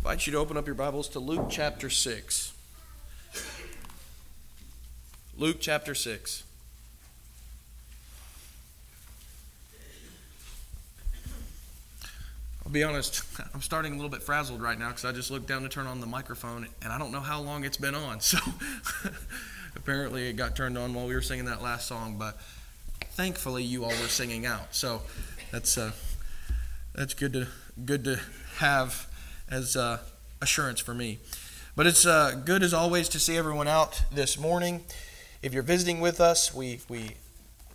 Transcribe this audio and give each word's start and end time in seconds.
invite 0.00 0.26
you 0.26 0.32
to 0.32 0.38
open 0.38 0.56
up 0.56 0.64
your 0.64 0.74
Bibles 0.74 1.08
to 1.10 1.18
Luke 1.18 1.48
chapter 1.50 1.90
6. 1.90 2.54
Luke 5.36 5.58
chapter 5.60 5.94
6. 5.94 6.42
I'll 12.64 12.72
be 12.72 12.82
honest, 12.82 13.24
I'm 13.54 13.60
starting 13.60 13.92
a 13.92 13.96
little 13.96 14.08
bit 14.08 14.22
frazzled 14.22 14.62
right 14.62 14.78
now 14.78 14.88
because 14.88 15.04
I 15.04 15.12
just 15.12 15.30
looked 15.30 15.46
down 15.46 15.62
to 15.64 15.68
turn 15.68 15.86
on 15.86 16.00
the 16.00 16.06
microphone 16.06 16.66
and 16.82 16.90
I 16.90 16.98
don't 16.98 17.12
know 17.12 17.20
how 17.20 17.42
long 17.42 17.64
it's 17.64 17.76
been 17.76 17.94
on. 17.94 18.20
So 18.30 18.38
apparently 19.76 20.30
it 20.30 20.36
got 20.36 20.56
turned 20.56 20.78
on 20.78 20.94
while 20.94 21.06
we 21.06 21.14
were 21.14 21.20
singing 21.20 21.44
that 21.44 21.60
last 21.60 21.86
song, 21.86 22.16
but 22.18 22.40
thankfully 23.10 23.64
you 23.64 23.84
all 23.84 23.90
were 23.90 24.08
singing 24.08 24.46
out. 24.46 24.74
So 24.74 25.02
that's 25.52 25.76
uh, 25.76 25.92
that's 26.94 27.12
good 27.12 27.34
to 27.34 27.48
good 27.84 28.04
to 28.04 28.18
have 28.56 29.09
as 29.50 29.76
uh, 29.76 29.98
assurance 30.40 30.80
for 30.80 30.94
me. 30.94 31.18
But 31.76 31.86
it's 31.86 32.06
uh, 32.06 32.40
good 32.44 32.62
as 32.62 32.74
always 32.74 33.08
to 33.10 33.20
see 33.20 33.36
everyone 33.36 33.68
out 33.68 34.02
this 34.12 34.38
morning. 34.38 34.84
If 35.42 35.54
you're 35.54 35.62
visiting 35.62 36.00
with 36.00 36.20
us, 36.20 36.54
we, 36.54 36.80
we 36.88 37.12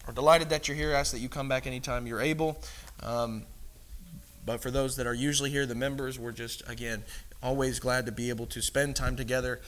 are 0.07 0.13
delighted 0.13 0.49
that 0.49 0.67
you're 0.67 0.77
here. 0.77 0.91
Ask 0.93 1.11
that 1.11 1.19
you 1.19 1.29
come 1.29 1.47
back 1.47 1.65
anytime 1.65 2.05
you're 2.05 2.21
able. 2.21 2.61
Um, 3.01 3.43
but 4.45 4.61
for 4.61 4.69
those 4.69 4.95
that 4.97 5.07
are 5.07 5.13
usually 5.13 5.49
here, 5.49 5.65
the 5.65 5.75
members, 5.75 6.19
we're 6.19 6.31
just, 6.31 6.67
again, 6.69 7.03
always 7.41 7.79
glad 7.79 8.05
to 8.05 8.11
be 8.11 8.29
able 8.29 8.45
to 8.47 8.61
spend 8.61 8.95
time 8.95 9.15
together 9.15 9.59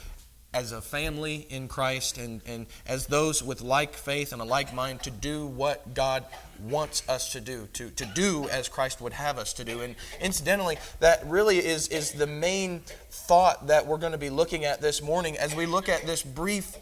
as 0.57 0.71
a 0.71 0.81
family 0.81 1.45
in 1.51 1.67
Christ 1.67 2.17
and, 2.17 2.41
and 2.47 2.65
as 2.87 3.05
those 3.05 3.43
with 3.43 3.61
like 3.61 3.93
faith 3.93 4.33
and 4.33 4.41
a 4.41 4.45
like 4.45 4.73
mind 4.73 5.03
to 5.03 5.11
do 5.11 5.45
what 5.45 5.93
God 5.93 6.25
wants 6.67 7.07
us 7.07 7.31
to 7.33 7.39
do, 7.39 7.67
to, 7.73 7.91
to 7.91 8.05
do 8.15 8.49
as 8.49 8.67
Christ 8.67 8.99
would 8.99 9.13
have 9.13 9.37
us 9.37 9.53
to 9.53 9.63
do. 9.63 9.81
And 9.81 9.95
incidentally, 10.19 10.79
that 10.99 11.23
really 11.27 11.59
is, 11.59 11.89
is 11.89 12.13
the 12.13 12.25
main 12.25 12.81
thought 13.11 13.67
that 13.67 13.85
we're 13.85 13.99
going 13.99 14.13
to 14.13 14.17
be 14.17 14.31
looking 14.31 14.65
at 14.65 14.81
this 14.81 14.99
morning 14.99 15.37
as 15.37 15.55
we 15.55 15.67
look 15.67 15.89
at 15.89 16.07
this 16.07 16.23
brief 16.23 16.75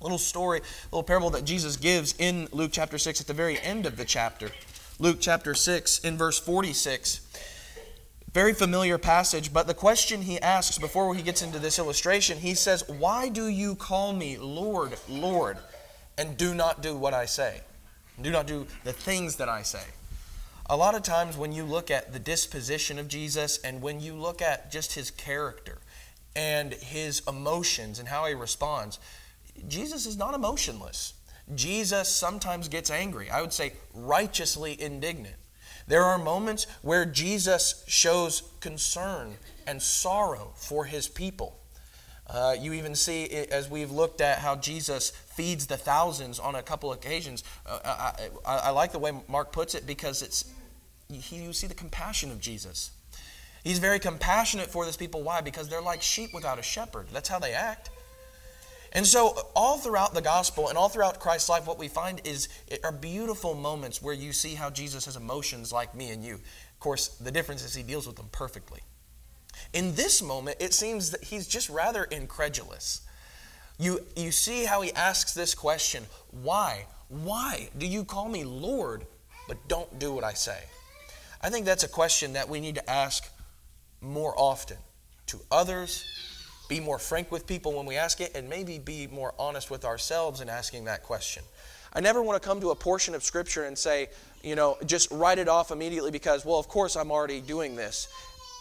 little 0.00 0.18
story, 0.18 0.60
little 0.90 1.04
parable 1.04 1.30
that 1.30 1.44
Jesus 1.44 1.76
gives 1.76 2.16
in 2.18 2.48
Luke 2.50 2.72
chapter 2.72 2.98
6 2.98 3.20
at 3.20 3.28
the 3.28 3.32
very 3.32 3.60
end 3.60 3.86
of 3.86 3.96
the 3.96 4.04
chapter. 4.04 4.50
Luke 4.98 5.18
chapter 5.20 5.54
6 5.54 6.00
in 6.00 6.18
verse 6.18 6.40
46. 6.40 7.20
Very 8.38 8.54
familiar 8.54 8.98
passage, 8.98 9.52
but 9.52 9.66
the 9.66 9.74
question 9.74 10.22
he 10.22 10.40
asks 10.40 10.78
before 10.78 11.12
he 11.12 11.22
gets 11.22 11.42
into 11.42 11.58
this 11.58 11.76
illustration, 11.76 12.38
he 12.38 12.54
says, 12.54 12.88
Why 12.88 13.28
do 13.28 13.48
you 13.48 13.74
call 13.74 14.12
me 14.12 14.38
Lord, 14.38 14.96
Lord, 15.08 15.58
and 16.16 16.36
do 16.36 16.54
not 16.54 16.80
do 16.80 16.94
what 16.94 17.12
I 17.12 17.24
say? 17.24 17.62
Do 18.22 18.30
not 18.30 18.46
do 18.46 18.68
the 18.84 18.92
things 18.92 19.34
that 19.38 19.48
I 19.48 19.62
say. 19.62 19.82
A 20.70 20.76
lot 20.76 20.94
of 20.94 21.02
times, 21.02 21.36
when 21.36 21.50
you 21.50 21.64
look 21.64 21.90
at 21.90 22.12
the 22.12 22.20
disposition 22.20 22.96
of 23.00 23.08
Jesus 23.08 23.58
and 23.58 23.82
when 23.82 23.98
you 23.98 24.14
look 24.14 24.40
at 24.40 24.70
just 24.70 24.92
his 24.92 25.10
character 25.10 25.78
and 26.36 26.74
his 26.74 27.22
emotions 27.26 27.98
and 27.98 28.06
how 28.06 28.24
he 28.26 28.34
responds, 28.34 29.00
Jesus 29.66 30.06
is 30.06 30.16
not 30.16 30.34
emotionless. 30.34 31.14
Jesus 31.56 32.08
sometimes 32.08 32.68
gets 32.68 32.88
angry. 32.88 33.30
I 33.30 33.40
would 33.40 33.52
say 33.52 33.72
righteously 33.92 34.80
indignant. 34.80 35.34
There 35.88 36.04
are 36.04 36.18
moments 36.18 36.66
where 36.82 37.06
Jesus 37.06 37.82
shows 37.88 38.42
concern 38.60 39.36
and 39.66 39.82
sorrow 39.82 40.52
for 40.54 40.84
his 40.84 41.08
people. 41.08 41.56
Uh, 42.26 42.54
you 42.60 42.74
even 42.74 42.94
see, 42.94 43.24
as 43.24 43.70
we've 43.70 43.90
looked 43.90 44.20
at 44.20 44.40
how 44.40 44.54
Jesus 44.54 45.10
feeds 45.10 45.66
the 45.66 45.78
thousands 45.78 46.38
on 46.38 46.54
a 46.54 46.62
couple 46.62 46.92
occasions, 46.92 47.42
uh, 47.66 47.78
I, 47.82 48.28
I, 48.44 48.56
I, 48.56 48.70
like 48.70 48.92
the 48.92 48.98
way 48.98 49.12
Mark 49.28 49.50
puts 49.50 49.74
it 49.74 49.86
because 49.86 50.20
it's, 50.20 50.44
he, 51.10 51.36
you 51.36 51.54
see 51.54 51.66
the 51.66 51.74
compassion 51.74 52.30
of 52.30 52.38
Jesus. 52.38 52.90
He's 53.64 53.78
very 53.78 53.98
compassionate 53.98 54.70
for 54.70 54.84
these 54.84 54.98
people. 54.98 55.22
Why? 55.22 55.40
Because 55.40 55.70
they're 55.70 55.80
like 55.80 56.02
sheep 56.02 56.34
without 56.34 56.58
a 56.58 56.62
shepherd. 56.62 57.06
That's 57.14 57.30
how 57.30 57.38
they 57.38 57.54
act. 57.54 57.88
And 58.98 59.06
so, 59.06 59.38
all 59.54 59.78
throughout 59.78 60.12
the 60.12 60.20
gospel 60.20 60.68
and 60.68 60.76
all 60.76 60.88
throughout 60.88 61.20
Christ's 61.20 61.48
life, 61.48 61.68
what 61.68 61.78
we 61.78 61.86
find 61.86 62.20
is 62.24 62.48
are 62.82 62.90
beautiful 62.90 63.54
moments 63.54 64.02
where 64.02 64.12
you 64.12 64.32
see 64.32 64.56
how 64.56 64.70
Jesus 64.70 65.04
has 65.04 65.14
emotions 65.14 65.72
like 65.72 65.94
me 65.94 66.10
and 66.10 66.24
you. 66.24 66.34
Of 66.34 66.80
course, 66.80 67.06
the 67.06 67.30
difference 67.30 67.64
is 67.64 67.76
he 67.76 67.84
deals 67.84 68.08
with 68.08 68.16
them 68.16 68.28
perfectly. 68.32 68.80
In 69.72 69.94
this 69.94 70.20
moment, 70.20 70.56
it 70.58 70.74
seems 70.74 71.12
that 71.12 71.22
he's 71.22 71.46
just 71.46 71.70
rather 71.70 72.02
incredulous. 72.02 73.02
You, 73.78 74.00
you 74.16 74.32
see 74.32 74.64
how 74.64 74.80
he 74.80 74.92
asks 74.94 75.32
this 75.32 75.54
question 75.54 76.02
Why? 76.32 76.86
Why 77.06 77.68
do 77.78 77.86
you 77.86 78.04
call 78.04 78.28
me 78.28 78.42
Lord, 78.42 79.06
but 79.46 79.68
don't 79.68 80.00
do 80.00 80.12
what 80.12 80.24
I 80.24 80.32
say? 80.32 80.64
I 81.40 81.50
think 81.50 81.66
that's 81.66 81.84
a 81.84 81.88
question 81.88 82.32
that 82.32 82.48
we 82.48 82.58
need 82.58 82.74
to 82.74 82.90
ask 82.90 83.30
more 84.00 84.34
often 84.36 84.78
to 85.26 85.38
others 85.52 86.04
be 86.68 86.80
more 86.80 86.98
frank 86.98 87.32
with 87.32 87.46
people 87.46 87.72
when 87.72 87.86
we 87.86 87.96
ask 87.96 88.20
it, 88.20 88.32
and 88.34 88.48
maybe 88.48 88.78
be 88.78 89.06
more 89.06 89.34
honest 89.38 89.70
with 89.70 89.84
ourselves 89.84 90.40
in 90.40 90.48
asking 90.48 90.84
that 90.84 91.02
question. 91.02 91.42
I 91.92 92.00
never 92.00 92.22
want 92.22 92.40
to 92.40 92.46
come 92.46 92.60
to 92.60 92.70
a 92.70 92.74
portion 92.74 93.14
of 93.14 93.24
Scripture 93.24 93.64
and 93.64 93.76
say, 93.76 94.08
you 94.42 94.54
know, 94.54 94.76
just 94.84 95.10
write 95.10 95.38
it 95.38 95.48
off 95.48 95.70
immediately 95.70 96.10
because, 96.10 96.44
well, 96.44 96.58
of 96.58 96.68
course 96.68 96.96
I'm 96.96 97.10
already 97.10 97.40
doing 97.40 97.74
this. 97.74 98.08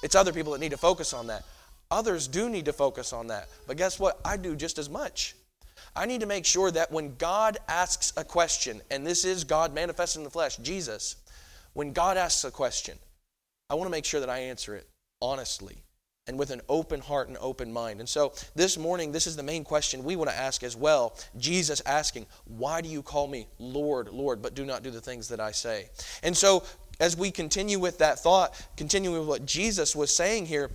It's 0.01 0.16
other 0.16 0.31
people 0.31 0.53
that 0.53 0.59
need 0.59 0.72
to 0.72 0.78
focus 0.78 1.13
on 1.13 1.28
that. 1.28 1.44
Others 1.91 2.28
do 2.28 2.50
need 2.50 2.66
to 2.66 2.73
focus 2.73 3.13
on 3.13 3.28
that. 3.28 3.50
But 3.68 3.78
guess 3.78 4.00
what? 4.00 4.19
I 4.24 4.38
do 4.38 4.56
just 4.56 4.78
as 4.78 4.89
much. 4.89 5.35
I 5.95 6.06
need 6.06 6.22
to 6.22 6.28
make 6.28 6.45
sure 6.45 6.72
that 6.72 6.91
when 6.91 7.16
God 7.16 7.57
asks 7.68 8.13
a 8.16 8.24
question, 8.24 8.81
and 8.91 9.06
this 9.06 9.25
is 9.25 9.44
God 9.44 9.74
manifested 9.74 10.19
in 10.19 10.24
the 10.24 10.29
flesh, 10.29 10.57
Jesus, 10.57 11.16
when 11.74 11.91
God 11.91 12.18
asks 12.18 12.44
a 12.44 12.51
question, 12.51 12.97
I 13.69 13.75
want 13.75 13.88
to 13.88 13.91
make 13.91 14.06
sure 14.06 14.19
that 14.19 14.29
I 14.29 14.39
answer 14.39 14.75
it 14.75 14.88
honestly 15.22 15.84
and 16.28 16.38
with 16.38 16.52
an 16.52 16.62
open 16.70 17.00
heart 17.00 17.28
and 17.28 17.38
open 17.40 17.72
mind. 17.72 18.00
And 18.00 18.08
so 18.08 18.34
this 18.56 18.78
morning, 18.78 19.12
this 19.12 19.28
is 19.28 19.36
the 19.36 19.44
main 19.44 19.64
question 19.64 20.04
we 20.04 20.16
want 20.16 20.30
to 20.30 20.36
ask 20.36 20.64
as 20.64 20.76
well. 20.76 21.16
Jesus 21.38 21.82
asking, 21.86 22.26
Why 22.46 22.82
do 22.82 22.90
you 22.90 23.02
call 23.02 23.28
me 23.28 23.48
Lord, 23.60 24.10
Lord, 24.10 24.42
but 24.42 24.54
do 24.54 24.66
not 24.66 24.84
do 24.84 24.92
the 24.92 25.02
things 25.02 25.30
that 25.30 25.40
I 25.40 25.52
say? 25.52 25.90
And 26.24 26.36
so 26.36 26.64
as 27.00 27.16
we 27.16 27.32
continue 27.32 27.80
with 27.80 28.00
that 28.00 28.20
thought, 28.20 28.60
continuing 28.76 29.20
with 29.20 29.28
what 29.28 29.46
Jesus 29.46 29.96
was 29.96 30.14
saying 30.14 30.48
here, 30.48 30.72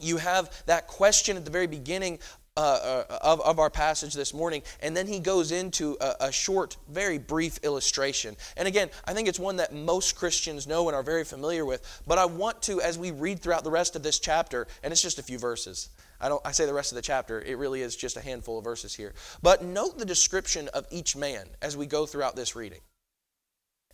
you 0.00 0.16
have 0.16 0.50
that 0.66 0.86
question 0.86 1.36
at 1.36 1.44
the 1.44 1.50
very 1.50 1.66
beginning 1.66 2.18
uh, 2.56 3.04
uh, 3.10 3.18
of, 3.20 3.40
of 3.40 3.58
our 3.58 3.68
passage 3.68 4.14
this 4.14 4.32
morning. 4.32 4.62
And 4.78 4.96
then 4.96 5.08
he 5.08 5.18
goes 5.18 5.50
into 5.50 5.96
a, 6.00 6.14
a, 6.20 6.32
short, 6.32 6.76
very 6.88 7.18
brief 7.18 7.58
illustration. 7.64 8.36
And 8.56 8.68
again, 8.68 8.90
I 9.04 9.12
think 9.12 9.26
it's 9.26 9.40
one 9.40 9.56
that 9.56 9.74
most 9.74 10.14
Christians 10.14 10.64
know 10.64 10.88
and 10.88 10.94
are 10.94 11.02
very 11.02 11.24
familiar 11.24 11.64
with. 11.64 12.02
But 12.06 12.18
I 12.18 12.26
want 12.26 12.62
to, 12.62 12.80
as 12.80 12.96
we 12.96 13.10
read 13.10 13.40
throughout 13.40 13.64
the 13.64 13.72
rest 13.72 13.96
of 13.96 14.04
this 14.04 14.20
chapter, 14.20 14.68
and 14.84 14.92
it's 14.92 15.02
just 15.02 15.18
a 15.18 15.22
few 15.24 15.36
verses. 15.36 15.88
I 16.20 16.28
don't 16.28 16.40
I 16.44 16.52
say 16.52 16.64
the 16.64 16.72
rest 16.72 16.92
of 16.92 16.96
the 16.96 17.02
chapter, 17.02 17.42
it 17.42 17.58
really 17.58 17.82
is 17.82 17.96
just 17.96 18.16
a 18.16 18.20
handful 18.20 18.58
of 18.58 18.62
verses 18.62 18.94
here. 18.94 19.14
But 19.42 19.64
note 19.64 19.98
the 19.98 20.06
description 20.06 20.68
of 20.74 20.86
each 20.92 21.16
man 21.16 21.48
as 21.60 21.76
we 21.76 21.86
go 21.86 22.06
throughout 22.06 22.36
this 22.36 22.54
reading. 22.54 22.80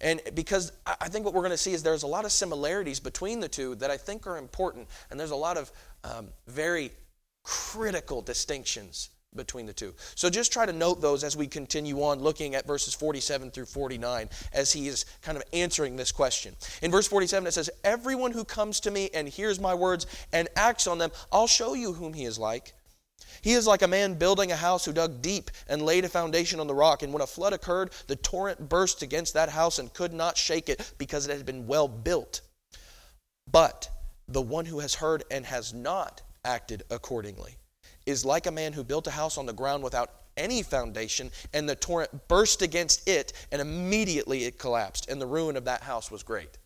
And 0.02 0.20
because 0.34 0.72
I 0.86 1.08
think 1.08 1.24
what 1.24 1.32
we're 1.32 1.40
going 1.40 1.50
to 1.50 1.56
see 1.56 1.72
is 1.72 1.82
there's 1.82 2.02
a 2.02 2.06
lot 2.06 2.26
of 2.26 2.32
similarities 2.32 3.00
between 3.00 3.40
the 3.40 3.48
two 3.48 3.74
that 3.76 3.90
I 3.90 3.96
think 3.96 4.26
are 4.26 4.36
important, 4.36 4.88
and 5.10 5.18
there's 5.18 5.30
a 5.30 5.36
lot 5.36 5.56
of 5.56 5.72
um, 6.04 6.28
very 6.46 6.90
critical 7.42 8.22
distinctions 8.22 9.10
between 9.36 9.66
the 9.66 9.72
two. 9.72 9.94
So 10.16 10.28
just 10.28 10.52
try 10.52 10.66
to 10.66 10.72
note 10.72 11.00
those 11.00 11.22
as 11.22 11.36
we 11.36 11.46
continue 11.46 12.02
on 12.02 12.18
looking 12.18 12.54
at 12.54 12.66
verses 12.66 12.94
47 12.94 13.50
through 13.52 13.66
49 13.66 14.28
as 14.52 14.72
he 14.72 14.88
is 14.88 15.06
kind 15.22 15.36
of 15.36 15.44
answering 15.52 15.96
this 15.96 16.10
question. 16.10 16.56
In 16.82 16.90
verse 16.90 17.06
47 17.06 17.46
it 17.46 17.52
says, 17.52 17.70
"Everyone 17.84 18.32
who 18.32 18.44
comes 18.44 18.80
to 18.80 18.90
me 18.90 19.08
and 19.14 19.28
hears 19.28 19.60
my 19.60 19.74
words 19.74 20.06
and 20.32 20.48
acts 20.56 20.86
on 20.86 20.98
them, 20.98 21.12
I'll 21.30 21.46
show 21.46 21.74
you 21.74 21.92
whom 21.92 22.14
he 22.14 22.24
is 22.24 22.38
like." 22.38 22.74
He 23.42 23.52
is 23.52 23.66
like 23.66 23.82
a 23.82 23.88
man 23.88 24.14
building 24.14 24.50
a 24.52 24.56
house 24.56 24.84
who 24.84 24.92
dug 24.92 25.22
deep 25.22 25.50
and 25.68 25.80
laid 25.82 26.04
a 26.04 26.08
foundation 26.08 26.60
on 26.60 26.66
the 26.66 26.74
rock. 26.74 27.02
And 27.02 27.12
when 27.12 27.22
a 27.22 27.26
flood 27.26 27.52
occurred, 27.52 27.92
the 28.06 28.16
torrent 28.16 28.68
burst 28.68 29.00
against 29.00 29.34
that 29.34 29.50
house 29.50 29.78
and 29.78 29.94
could 29.94 30.12
not 30.12 30.36
shake 30.36 30.68
it 30.68 30.92
because 30.98 31.26
it 31.26 31.36
had 31.36 31.46
been 31.46 31.66
well 31.66 31.88
built. 31.88 32.40
But 33.50 33.88
the 34.28 34.42
one 34.42 34.66
who 34.66 34.80
has 34.80 34.94
heard 34.94 35.24
and 35.30 35.46
has 35.46 35.72
not 35.72 36.22
acted 36.44 36.82
accordingly. 36.90 37.56
Is 38.06 38.24
like 38.24 38.46
a 38.46 38.52
man 38.52 38.72
who 38.72 38.84
built 38.84 39.06
a 39.06 39.12
house 39.12 39.38
on 39.38 39.46
the 39.46 39.52
ground 39.52 39.82
without 39.82 40.10
any 40.36 40.62
foundation, 40.62 41.30
and 41.52 41.68
the 41.68 41.76
torrent 41.76 42.28
burst 42.28 42.62
against 42.62 43.08
it, 43.08 43.32
and 43.52 43.60
immediately 43.60 44.44
it 44.44 44.58
collapsed, 44.58 45.08
and 45.08 45.20
the 45.20 45.26
ruin 45.26 45.56
of 45.56 45.66
that 45.66 45.82
house 45.82 46.10
was 46.10 46.22
great. 46.22 46.58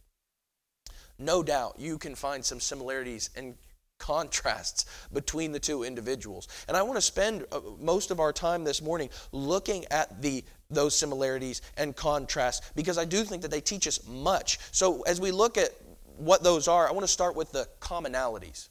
No 1.18 1.42
doubt 1.42 1.76
you 1.78 1.98
can 1.98 2.14
find 2.14 2.44
some 2.44 2.60
similarities 2.60 3.30
and 3.36 3.54
contrasts 3.98 4.86
between 5.12 5.52
the 5.52 5.60
two 5.60 5.84
individuals. 5.84 6.48
And 6.68 6.76
I 6.76 6.82
want 6.82 6.96
to 6.96 7.02
spend 7.02 7.46
uh, 7.52 7.60
most 7.80 8.10
of 8.10 8.20
our 8.20 8.32
time 8.32 8.64
this 8.64 8.82
morning 8.82 9.08
looking 9.32 9.84
at 9.90 10.20
the 10.20 10.44
those 10.70 10.98
similarities 10.98 11.62
and 11.76 11.94
contrasts 11.94 12.72
because 12.74 12.98
I 12.98 13.04
do 13.04 13.22
think 13.22 13.42
that 13.42 13.50
they 13.50 13.60
teach 13.60 13.86
us 13.86 14.06
much. 14.08 14.58
So 14.72 15.02
as 15.02 15.20
we 15.20 15.30
look 15.30 15.56
at 15.56 15.70
what 16.16 16.42
those 16.42 16.68
are, 16.68 16.88
I 16.88 16.92
want 16.92 17.04
to 17.04 17.12
start 17.12 17.36
with 17.36 17.52
the 17.52 17.68
commonalities. 17.80 18.68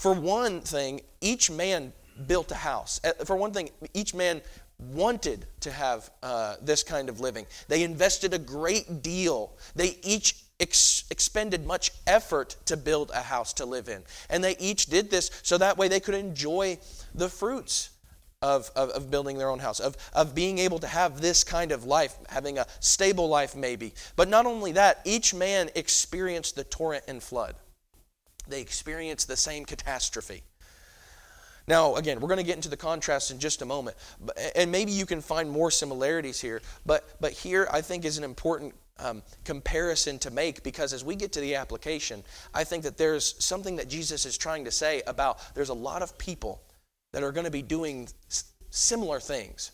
For 0.00 0.14
one 0.14 0.62
thing, 0.62 1.02
each 1.20 1.50
man 1.50 1.92
built 2.26 2.50
a 2.52 2.54
house. 2.54 3.02
Uh, 3.04 3.12
for 3.26 3.36
one 3.36 3.52
thing, 3.52 3.68
each 3.92 4.14
man 4.14 4.40
wanted 4.78 5.44
to 5.60 5.70
have 5.70 6.08
uh, 6.22 6.56
this 6.62 6.82
kind 6.82 7.10
of 7.10 7.20
living. 7.20 7.44
They 7.68 7.82
invested 7.82 8.32
a 8.32 8.38
great 8.38 9.02
deal. 9.02 9.52
They 9.76 9.98
each 10.02 10.36
ex- 10.58 11.04
expended 11.10 11.66
much 11.66 11.90
effort 12.06 12.56
to 12.64 12.78
build 12.78 13.10
a 13.10 13.20
house 13.20 13.52
to 13.52 13.66
live 13.66 13.90
in. 13.90 14.02
And 14.30 14.42
they 14.42 14.56
each 14.56 14.86
did 14.86 15.10
this 15.10 15.30
so 15.42 15.58
that 15.58 15.76
way 15.76 15.88
they 15.88 16.00
could 16.00 16.14
enjoy 16.14 16.78
the 17.14 17.28
fruits 17.28 17.90
of, 18.40 18.70
of, 18.74 18.88
of, 18.92 19.10
building 19.10 19.36
their 19.36 19.50
own 19.50 19.58
house, 19.58 19.80
of, 19.80 19.98
of 20.14 20.34
being 20.34 20.56
able 20.56 20.78
to 20.78 20.86
have 20.86 21.20
this 21.20 21.44
kind 21.44 21.72
of 21.72 21.84
life, 21.84 22.16
having 22.30 22.56
a 22.56 22.66
stable 22.80 23.28
life 23.28 23.54
maybe. 23.54 23.92
But 24.16 24.28
not 24.28 24.46
only 24.46 24.72
that, 24.72 25.02
each 25.04 25.34
man 25.34 25.68
experienced 25.74 26.56
the 26.56 26.64
torrent 26.64 27.04
and 27.06 27.22
flood. 27.22 27.54
They 28.50 28.60
experience 28.60 29.24
the 29.24 29.36
same 29.36 29.64
catastrophe. 29.64 30.42
Now, 31.66 31.94
again, 31.96 32.20
we're 32.20 32.28
going 32.28 32.38
to 32.38 32.44
get 32.44 32.56
into 32.56 32.68
the 32.68 32.76
contrast 32.76 33.30
in 33.30 33.38
just 33.38 33.62
a 33.62 33.64
moment, 33.64 33.96
and 34.56 34.72
maybe 34.72 34.90
you 34.92 35.06
can 35.06 35.20
find 35.20 35.48
more 35.48 35.70
similarities 35.70 36.40
here. 36.40 36.62
But, 36.84 37.08
but 37.20 37.32
here, 37.32 37.68
I 37.70 37.80
think, 37.80 38.04
is 38.04 38.18
an 38.18 38.24
important 38.24 38.74
um, 38.98 39.22
comparison 39.44 40.18
to 40.20 40.30
make 40.30 40.62
because 40.62 40.92
as 40.92 41.04
we 41.04 41.16
get 41.16 41.32
to 41.32 41.40
the 41.40 41.54
application, 41.54 42.22
I 42.54 42.64
think 42.64 42.84
that 42.84 42.96
there's 42.96 43.42
something 43.42 43.76
that 43.76 43.88
Jesus 43.88 44.26
is 44.26 44.36
trying 44.36 44.64
to 44.64 44.70
say 44.70 45.02
about 45.06 45.54
there's 45.54 45.68
a 45.68 45.74
lot 45.74 46.02
of 46.02 46.18
people 46.18 46.62
that 47.12 47.22
are 47.22 47.32
going 47.32 47.44
to 47.46 47.50
be 47.50 47.62
doing 47.62 48.08
similar 48.70 49.20
things. 49.20 49.72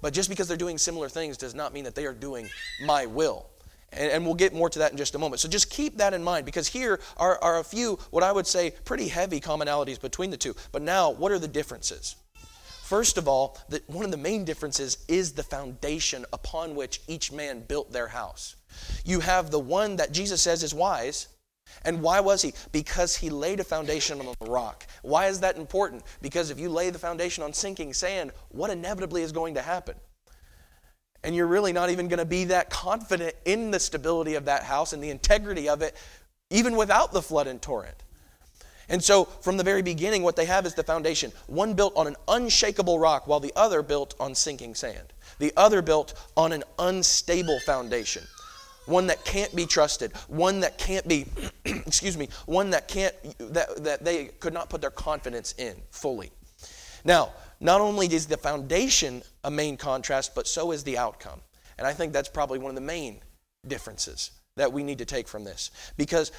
But 0.00 0.12
just 0.12 0.28
because 0.28 0.48
they're 0.48 0.56
doing 0.56 0.78
similar 0.78 1.08
things 1.08 1.36
does 1.36 1.54
not 1.54 1.72
mean 1.72 1.84
that 1.84 1.94
they 1.94 2.06
are 2.06 2.14
doing 2.14 2.48
my 2.84 3.06
will. 3.06 3.48
And, 3.96 4.12
and, 4.12 4.24
we'll 4.26 4.34
get 4.34 4.52
more 4.52 4.68
to 4.68 4.78
that 4.80 4.92
in 4.92 4.98
just 4.98 5.14
a 5.14 5.18
moment. 5.18 5.40
So 5.40 5.48
just 5.48 5.70
keep 5.70 5.96
that 5.98 6.12
in 6.12 6.22
mind 6.22 6.44
because 6.44 6.68
here 6.68 7.00
are, 7.16 7.42
are 7.42 7.58
a 7.58 7.64
few, 7.64 7.98
what 8.10 8.22
I 8.22 8.30
would 8.30 8.46
say, 8.46 8.72
pretty 8.84 9.08
heavy 9.08 9.40
commonalities 9.40 10.00
between 10.00 10.30
the 10.30 10.36
two. 10.36 10.54
But 10.70 10.82
now, 10.82 11.10
what 11.10 11.32
are 11.32 11.38
the 11.38 11.48
differences? 11.48 12.16
First 12.86 13.18
of 13.18 13.26
all, 13.26 13.58
the, 13.68 13.82
one 13.88 14.04
of 14.04 14.12
the 14.12 14.16
main 14.16 14.44
differences 14.44 14.98
is 15.08 15.32
the 15.32 15.42
foundation 15.42 16.24
upon 16.32 16.76
which 16.76 17.00
each 17.08 17.32
man 17.32 17.64
built 17.66 17.90
their 17.90 18.08
house. 18.08 18.54
You 19.04 19.20
have 19.20 19.50
the 19.50 19.58
one 19.58 19.96
that 19.96 20.12
Jesus 20.12 20.40
says 20.40 20.62
is 20.62 20.72
wise, 20.72 21.28
and 21.84 22.00
why 22.00 22.20
was 22.20 22.42
he? 22.42 22.52
Because 22.70 23.16
he 23.16 23.28
laid 23.28 23.58
a 23.58 23.64
foundation 23.64 24.20
on 24.20 24.34
the 24.38 24.50
rock. 24.50 24.86
Why 25.02 25.26
is 25.26 25.40
that 25.40 25.56
important? 25.56 26.04
Because 26.22 26.50
if 26.50 26.60
you 26.60 26.68
lay 26.68 26.90
the 26.90 26.98
foundation 26.98 27.42
on 27.42 27.52
sinking 27.52 27.92
sand, 27.92 28.30
what 28.50 28.70
inevitably 28.70 29.22
is 29.22 29.32
going 29.32 29.54
to 29.54 29.62
happen? 29.62 29.96
And 31.26 31.34
you're 31.34 31.48
really 31.48 31.72
not 31.72 31.90
even 31.90 32.06
going 32.06 32.20
to 32.20 32.24
be 32.24 32.44
that 32.44 32.70
confident 32.70 33.34
in 33.44 33.72
the 33.72 33.80
stability 33.80 34.34
of 34.36 34.44
that 34.44 34.62
house 34.62 34.92
and 34.92 35.02
the 35.02 35.10
integrity 35.10 35.68
of 35.68 35.82
it, 35.82 35.96
even 36.50 36.76
without 36.76 37.12
the 37.12 37.20
flood 37.20 37.48
and 37.48 37.60
torrent. 37.60 37.96
And 38.88 39.02
so, 39.02 39.24
from 39.24 39.56
the 39.56 39.64
very 39.64 39.82
beginning, 39.82 40.22
what 40.22 40.36
they 40.36 40.44
have 40.44 40.64
is 40.64 40.74
the 40.74 40.84
foundation 40.84 41.32
one 41.48 41.74
built 41.74 41.96
on 41.96 42.06
an 42.06 42.14
unshakable 42.28 43.00
rock, 43.00 43.26
while 43.26 43.40
the 43.40 43.52
other 43.56 43.82
built 43.82 44.14
on 44.20 44.36
sinking 44.36 44.76
sand. 44.76 45.12
The 45.40 45.52
other 45.56 45.82
built 45.82 46.14
on 46.36 46.52
an 46.52 46.62
unstable 46.78 47.58
foundation 47.66 48.22
one 48.86 49.08
that 49.08 49.24
can't 49.24 49.54
be 49.54 49.66
trusted, 49.66 50.12
one 50.28 50.60
that 50.60 50.78
can't 50.78 51.06
be, 51.08 51.26
excuse 51.64 52.16
me, 52.16 52.28
one 52.46 52.70
that 52.70 52.86
can't, 52.86 53.14
that, 53.38 53.82
that 53.82 54.04
they 54.04 54.26
could 54.38 54.54
not 54.54 54.70
put 54.70 54.80
their 54.80 54.90
confidence 54.90 55.54
in 55.58 55.74
fully. 55.90 56.30
Now, 57.04 57.32
not 57.60 57.80
only 57.80 58.06
is 58.12 58.26
the 58.26 58.36
foundation 58.36 59.22
a 59.44 59.50
main 59.50 59.76
contrast, 59.76 60.34
but 60.34 60.46
so 60.46 60.72
is 60.72 60.84
the 60.84 60.98
outcome. 60.98 61.40
And 61.78 61.86
I 61.86 61.92
think 61.92 62.12
that's 62.12 62.28
probably 62.28 62.58
one 62.58 62.70
of 62.70 62.74
the 62.74 62.80
main 62.80 63.20
differences 63.66 64.30
that 64.56 64.72
we 64.72 64.82
need 64.82 64.98
to 64.98 65.04
take 65.04 65.28
from 65.28 65.44
this. 65.44 65.70
Because 65.96 66.32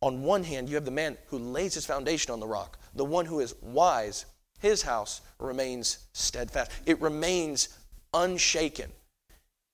on 0.00 0.22
one 0.22 0.44
hand, 0.44 0.68
you 0.68 0.74
have 0.74 0.84
the 0.84 0.90
man 0.90 1.16
who 1.26 1.38
lays 1.38 1.74
his 1.74 1.86
foundation 1.86 2.32
on 2.32 2.40
the 2.40 2.46
rock, 2.46 2.78
the 2.94 3.04
one 3.04 3.26
who 3.26 3.40
is 3.40 3.54
wise, 3.62 4.26
his 4.58 4.82
house 4.82 5.20
remains 5.38 5.98
steadfast. 6.12 6.70
It 6.84 7.00
remains 7.00 7.68
unshaken, 8.12 8.90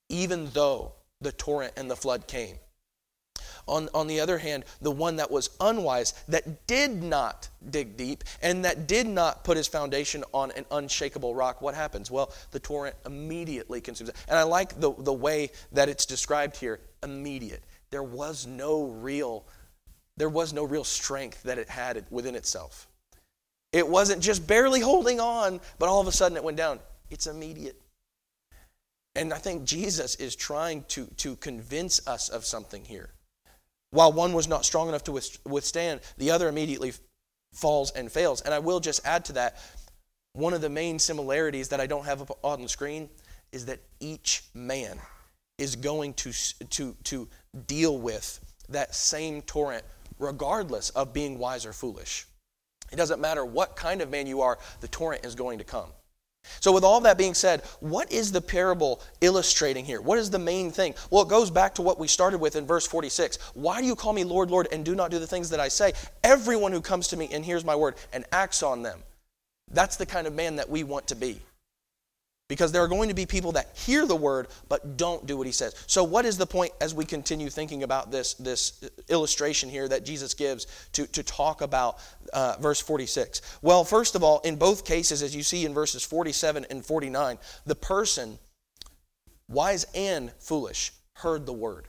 even 0.08 0.50
though 0.52 0.92
the 1.20 1.32
torrent 1.32 1.74
and 1.76 1.90
the 1.90 1.96
flood 1.96 2.26
came. 2.26 2.56
On, 3.66 3.88
on 3.94 4.06
the 4.06 4.20
other 4.20 4.38
hand, 4.38 4.64
the 4.80 4.90
one 4.90 5.16
that 5.16 5.30
was 5.30 5.50
unwise, 5.60 6.14
that 6.28 6.66
did 6.66 7.02
not 7.02 7.48
dig 7.70 7.96
deep, 7.96 8.24
and 8.42 8.64
that 8.64 8.86
did 8.86 9.06
not 9.06 9.44
put 9.44 9.56
his 9.56 9.68
foundation 9.68 10.24
on 10.32 10.50
an 10.52 10.64
unshakable 10.70 11.34
rock, 11.34 11.62
what 11.62 11.74
happens? 11.74 12.10
Well, 12.10 12.32
the 12.50 12.60
torrent 12.60 12.96
immediately 13.06 13.80
consumes 13.80 14.10
it. 14.10 14.16
And 14.28 14.38
I 14.38 14.42
like 14.42 14.80
the, 14.80 14.92
the 14.98 15.12
way 15.12 15.50
that 15.72 15.88
it's 15.88 16.06
described 16.06 16.56
here 16.56 16.80
immediate. 17.02 17.62
There 17.90 18.02
was 18.02 18.46
no 18.46 18.84
real 18.84 19.44
there 20.16 20.28
was 20.28 20.52
no 20.52 20.64
real 20.64 20.84
strength 20.84 21.42
that 21.44 21.58
it 21.58 21.68
had 21.68 22.04
within 22.10 22.34
itself. 22.34 22.86
It 23.72 23.88
wasn't 23.88 24.22
just 24.22 24.46
barely 24.46 24.80
holding 24.80 25.20
on, 25.20 25.60
but 25.78 25.88
all 25.88 26.00
of 26.00 26.06
a 26.06 26.12
sudden 26.12 26.36
it 26.36 26.44
went 26.44 26.58
down. 26.58 26.80
It's 27.10 27.26
immediate. 27.26 27.80
And 29.14 29.32
I 29.32 29.38
think 29.38 29.64
Jesus 29.64 30.14
is 30.16 30.36
trying 30.36 30.84
to, 30.88 31.06
to 31.18 31.36
convince 31.36 32.06
us 32.06 32.28
of 32.28 32.44
something 32.44 32.84
here. 32.84 33.10
While 33.92 34.12
one 34.12 34.32
was 34.32 34.48
not 34.48 34.64
strong 34.64 34.88
enough 34.88 35.04
to 35.04 35.20
withstand, 35.44 36.00
the 36.16 36.30
other 36.30 36.48
immediately 36.48 36.94
falls 37.52 37.90
and 37.92 38.10
fails. 38.10 38.40
And 38.40 38.52
I 38.54 38.58
will 38.58 38.80
just 38.80 39.06
add 39.06 39.24
to 39.26 39.34
that 39.34 39.58
one 40.32 40.54
of 40.54 40.62
the 40.62 40.70
main 40.70 40.98
similarities 40.98 41.68
that 41.68 41.80
I 41.80 41.86
don't 41.86 42.06
have 42.06 42.22
up 42.22 42.38
on 42.42 42.62
the 42.62 42.68
screen 42.68 43.10
is 43.52 43.66
that 43.66 43.80
each 44.00 44.44
man 44.54 44.98
is 45.58 45.76
going 45.76 46.14
to, 46.14 46.32
to, 46.70 46.96
to 47.04 47.28
deal 47.66 47.98
with 47.98 48.40
that 48.70 48.94
same 48.94 49.42
torrent 49.42 49.84
regardless 50.18 50.88
of 50.90 51.12
being 51.12 51.38
wise 51.38 51.66
or 51.66 51.74
foolish. 51.74 52.26
It 52.90 52.96
doesn't 52.96 53.20
matter 53.20 53.44
what 53.44 53.76
kind 53.76 54.00
of 54.00 54.10
man 54.10 54.26
you 54.26 54.40
are, 54.40 54.58
the 54.80 54.88
torrent 54.88 55.26
is 55.26 55.34
going 55.34 55.58
to 55.58 55.64
come. 55.64 55.90
So, 56.62 56.70
with 56.70 56.84
all 56.84 57.00
that 57.00 57.18
being 57.18 57.34
said, 57.34 57.62
what 57.80 58.12
is 58.12 58.30
the 58.30 58.40
parable 58.40 59.00
illustrating 59.20 59.84
here? 59.84 60.00
What 60.00 60.18
is 60.18 60.30
the 60.30 60.38
main 60.38 60.70
thing? 60.70 60.94
Well, 61.10 61.24
it 61.24 61.28
goes 61.28 61.50
back 61.50 61.74
to 61.74 61.82
what 61.82 61.98
we 61.98 62.06
started 62.06 62.38
with 62.38 62.54
in 62.54 62.68
verse 62.68 62.86
46. 62.86 63.36
Why 63.54 63.80
do 63.80 63.86
you 63.88 63.96
call 63.96 64.12
me 64.12 64.22
Lord, 64.22 64.48
Lord, 64.48 64.68
and 64.70 64.84
do 64.84 64.94
not 64.94 65.10
do 65.10 65.18
the 65.18 65.26
things 65.26 65.50
that 65.50 65.58
I 65.58 65.66
say? 65.66 65.92
Everyone 66.22 66.70
who 66.70 66.80
comes 66.80 67.08
to 67.08 67.16
me 67.16 67.28
and 67.32 67.44
hears 67.44 67.64
my 67.64 67.74
word 67.74 67.96
and 68.12 68.24
acts 68.30 68.62
on 68.62 68.82
them. 68.82 69.00
That's 69.72 69.96
the 69.96 70.06
kind 70.06 70.28
of 70.28 70.34
man 70.34 70.54
that 70.56 70.70
we 70.70 70.84
want 70.84 71.08
to 71.08 71.16
be. 71.16 71.40
Because 72.52 72.70
there 72.70 72.82
are 72.82 72.88
going 72.88 73.08
to 73.08 73.14
be 73.14 73.24
people 73.24 73.52
that 73.52 73.74
hear 73.74 74.04
the 74.04 74.14
word 74.14 74.48
but 74.68 74.98
don't 74.98 75.24
do 75.24 75.38
what 75.38 75.46
he 75.46 75.54
says. 75.54 75.74
So, 75.86 76.04
what 76.04 76.26
is 76.26 76.36
the 76.36 76.44
point 76.44 76.70
as 76.82 76.94
we 76.94 77.06
continue 77.06 77.48
thinking 77.48 77.82
about 77.82 78.10
this, 78.10 78.34
this 78.34 78.86
illustration 79.08 79.70
here 79.70 79.88
that 79.88 80.04
Jesus 80.04 80.34
gives 80.34 80.66
to, 80.92 81.06
to 81.06 81.22
talk 81.22 81.62
about 81.62 81.96
uh, 82.34 82.56
verse 82.60 82.78
46? 82.78 83.40
Well, 83.62 83.84
first 83.84 84.14
of 84.14 84.22
all, 84.22 84.40
in 84.40 84.56
both 84.56 84.84
cases, 84.84 85.22
as 85.22 85.34
you 85.34 85.42
see 85.42 85.64
in 85.64 85.72
verses 85.72 86.02
47 86.02 86.66
and 86.68 86.84
49, 86.84 87.38
the 87.64 87.74
person, 87.74 88.38
wise 89.48 89.86
and 89.94 90.30
foolish, 90.32 90.92
heard 91.14 91.46
the 91.46 91.54
word. 91.54 91.88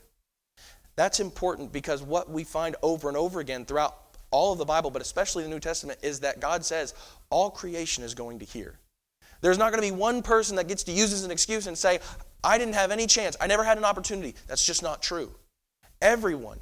That's 0.96 1.20
important 1.20 1.74
because 1.74 2.02
what 2.02 2.30
we 2.30 2.46
find 2.46 2.78
over 2.82 3.10
and 3.10 3.18
over 3.18 3.42
again 3.42 3.66
throughout 3.66 3.98
all 4.32 4.54
of 4.54 4.60
the 4.60 4.66
Bible, 4.66 4.92
but 4.92 5.02
especially 5.02 5.44
the 5.44 5.50
New 5.50 5.60
Testament, 5.60 6.00
is 6.04 6.22
that 6.22 6.40
God 6.40 6.64
says 6.64 6.94
all 7.30 7.52
creation 7.52 8.06
is 8.06 8.16
going 8.16 8.40
to 8.40 8.46
hear. 8.46 8.80
There's 9.44 9.58
not 9.58 9.74
going 9.74 9.84
to 9.84 9.94
be 9.94 9.96
one 9.96 10.22
person 10.22 10.56
that 10.56 10.70
gets 10.70 10.84
to 10.84 10.94
use 10.94 11.12
as 11.12 11.26
an 11.26 11.30
excuse 11.30 11.68
and 11.68 11.78
say, 11.78 12.00
I 12.46 12.58
didn't 12.58 12.76
have 12.76 12.92
any 12.92 13.06
chance. 13.08 13.36
I 13.42 13.48
never 13.48 13.66
had 13.66 13.78
an 13.78 13.84
opportunity. 13.84 14.36
That's 14.48 14.66
just 14.66 14.82
not 14.82 15.04
true. 15.04 15.32
Everyone 16.02 16.62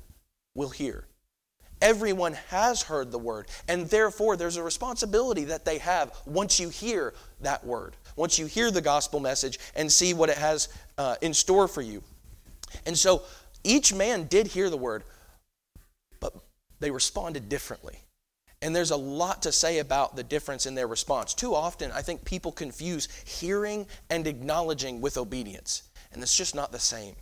will 0.55 0.69
hear. 0.69 1.05
Everyone 1.79 2.33
has 2.49 2.81
heard 2.81 3.11
the 3.11 3.19
word, 3.19 3.47
and 3.67 3.87
therefore 3.87 4.35
there's 4.35 4.57
a 4.57 4.63
responsibility 4.63 5.43
that 5.45 5.63
they 5.63 5.77
have 5.77 6.11
once 6.25 6.59
you 6.59 6.69
hear 6.69 7.13
that 7.41 7.63
word, 7.63 7.95
once 8.15 8.39
you 8.39 8.47
hear 8.47 8.71
the 8.71 8.81
gospel 8.81 9.19
message 9.19 9.59
and 9.75 9.91
see 9.91 10.15
what 10.15 10.29
it 10.29 10.37
has 10.37 10.67
uh, 10.97 11.15
in 11.21 11.35
store 11.35 11.67
for 11.67 11.83
you. 11.83 12.01
And 12.87 12.97
so 12.97 13.21
each 13.63 13.93
man 13.93 14.25
did 14.25 14.47
hear 14.47 14.71
the 14.71 14.77
word, 14.77 15.03
but 16.19 16.33
they 16.79 16.89
responded 16.89 17.47
differently. 17.47 17.99
And 18.61 18.75
there's 18.75 18.91
a 18.91 18.97
lot 18.97 19.41
to 19.43 19.51
say 19.51 19.79
about 19.79 20.15
the 20.15 20.23
difference 20.23 20.65
in 20.65 20.75
their 20.75 20.87
response. 20.87 21.33
Too 21.33 21.55
often, 21.55 21.91
I 21.91 22.01
think 22.01 22.23
people 22.25 22.51
confuse 22.51 23.07
hearing 23.25 23.87
and 24.09 24.27
acknowledging 24.27 25.01
with 25.01 25.17
obedience, 25.17 25.83
and 26.11 26.21
it's 26.21 26.37
just 26.37 26.53
not 26.53 26.71
the 26.71 26.79
same. 26.79 27.15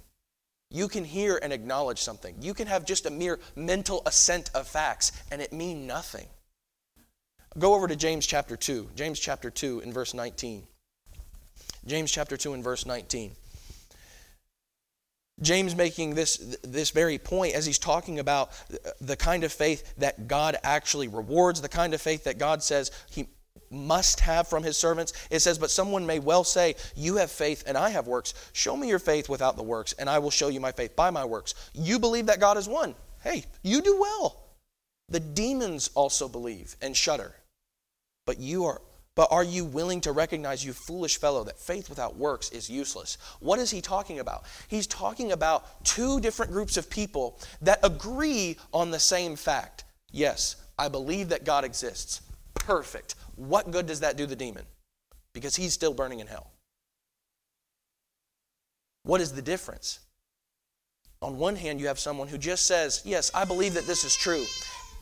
You 0.70 0.88
can 0.88 1.06
hear 1.06 1.40
and 1.42 1.52
acknowledge 1.54 2.00
something. 2.00 2.36
You 2.42 2.54
can 2.54 2.68
have 2.68 2.86
just 2.86 3.06
a 3.06 3.10
mere 3.10 3.40
mental 3.56 4.04
assent 4.06 4.52
of 4.54 4.68
facts, 4.68 5.12
and 5.32 5.42
it 5.42 5.54
mean 5.54 5.88
nothing. 5.88 6.28
Go 7.58 7.74
over 7.74 7.88
to 7.88 7.96
James 7.96 8.28
chapter 8.28 8.56
2. 8.56 8.90
James 8.96 9.20
chapter 9.20 9.50
2 9.50 9.80
in 9.80 9.92
verse 9.92 10.14
19. 10.14 10.68
James 11.88 12.12
chapter 12.12 12.38
2 12.38 12.54
in 12.54 12.62
verse 12.62 12.86
19. 12.86 13.32
James 15.42 15.76
making 15.76 16.16
this, 16.16 16.58
this 16.64 16.90
very 16.90 17.18
point 17.18 17.56
as 17.56 17.66
he's 17.66 17.80
talking 17.80 18.20
about 18.20 18.52
the 19.02 19.16
kind 19.16 19.44
of 19.44 19.52
faith 19.52 19.94
that 19.98 20.28
God 20.28 20.58
actually 20.64 21.08
rewards, 21.08 21.62
the 21.62 21.70
kind 21.70 21.94
of 21.94 22.02
faith 22.02 22.26
that 22.26 22.38
God 22.38 22.62
says 22.64 22.92
he 23.10 23.28
must 23.72 24.20
have 24.22 24.48
from 24.48 24.64
his 24.64 24.78
servants. 24.78 25.14
It 25.30 25.40
says, 25.40 25.58
But 25.58 25.72
someone 25.72 26.06
may 26.06 26.20
well 26.20 26.44
say, 26.44 26.76
You 26.96 27.18
have 27.18 27.32
faith 27.32 27.64
and 27.68 27.78
I 27.78 27.90
have 27.90 28.08
works. 28.08 28.34
Show 28.54 28.76
me 28.76 28.88
your 28.88 29.00
faith 29.00 29.30
without 29.30 29.56
the 29.56 29.64
works, 29.64 29.94
and 29.94 30.10
I 30.10 30.20
will 30.20 30.32
show 30.32 30.48
you 30.48 30.60
my 30.60 30.72
faith 30.72 30.96
by 30.96 31.10
my 31.10 31.26
works. 31.26 31.56
You 31.74 32.00
believe 32.00 32.26
that 32.28 32.40
God 32.40 32.58
is 32.58 32.68
one. 32.68 32.96
Hey, 33.24 33.46
you 33.64 33.82
do 33.82 34.00
well. 34.00 34.44
The 35.10 35.20
demons 35.20 35.90
also 35.96 36.28
believe 36.28 36.76
and 36.82 36.96
shudder. 36.96 37.34
But 38.26 38.40
you 38.40 38.66
are 38.66 38.82
But 39.20 39.34
are 39.34 39.44
you 39.44 39.66
willing 39.66 40.00
to 40.02 40.14
recognize, 40.14 40.64
you 40.64 40.72
foolish 40.72 41.20
fellow, 41.20 41.44
that 41.44 41.60
faith 41.60 41.90
without 41.90 42.16
works 42.16 42.52
is 42.52 42.70
useless? 42.70 43.18
What 43.42 43.60
is 43.60 43.70
he 43.70 43.82
talking 43.82 44.20
about? 44.20 44.46
He's 44.70 44.88
talking 44.88 45.34
about 45.34 45.84
two 45.84 46.22
different 46.22 46.54
groups 46.54 46.78
of 46.78 46.90
people 46.90 47.38
that 47.62 47.80
agree 47.84 48.56
on 48.74 48.92
the 48.92 49.00
same 49.00 49.36
fact. 49.36 49.84
Yes, 50.10 50.56
I 50.78 50.88
believe 50.88 51.28
that 51.28 51.44
God 51.44 51.66
exists. 51.66 52.22
Perfect. 52.54 53.16
What 53.36 53.72
good 53.72 53.88
does 53.88 54.00
that 54.00 54.16
do 54.16 54.26
the 54.26 54.38
demon? 54.38 54.64
Because 55.34 55.58
he's 55.58 55.74
still 55.74 55.94
burning 55.94 56.22
in 56.22 56.28
hell. 56.28 56.52
What 59.04 59.20
is 59.20 59.34
the 59.34 59.42
difference? 59.42 60.00
On 61.22 61.38
one 61.38 61.58
hand, 61.58 61.82
you 61.82 61.88
have 61.88 62.00
someone 62.00 62.30
who 62.30 62.38
just 62.38 62.66
says, 62.66 63.02
Yes, 63.04 63.32
I 63.36 63.44
believe 63.44 63.74
that 63.74 63.86
this 63.86 64.06
is 64.06 64.16
true. 64.16 64.46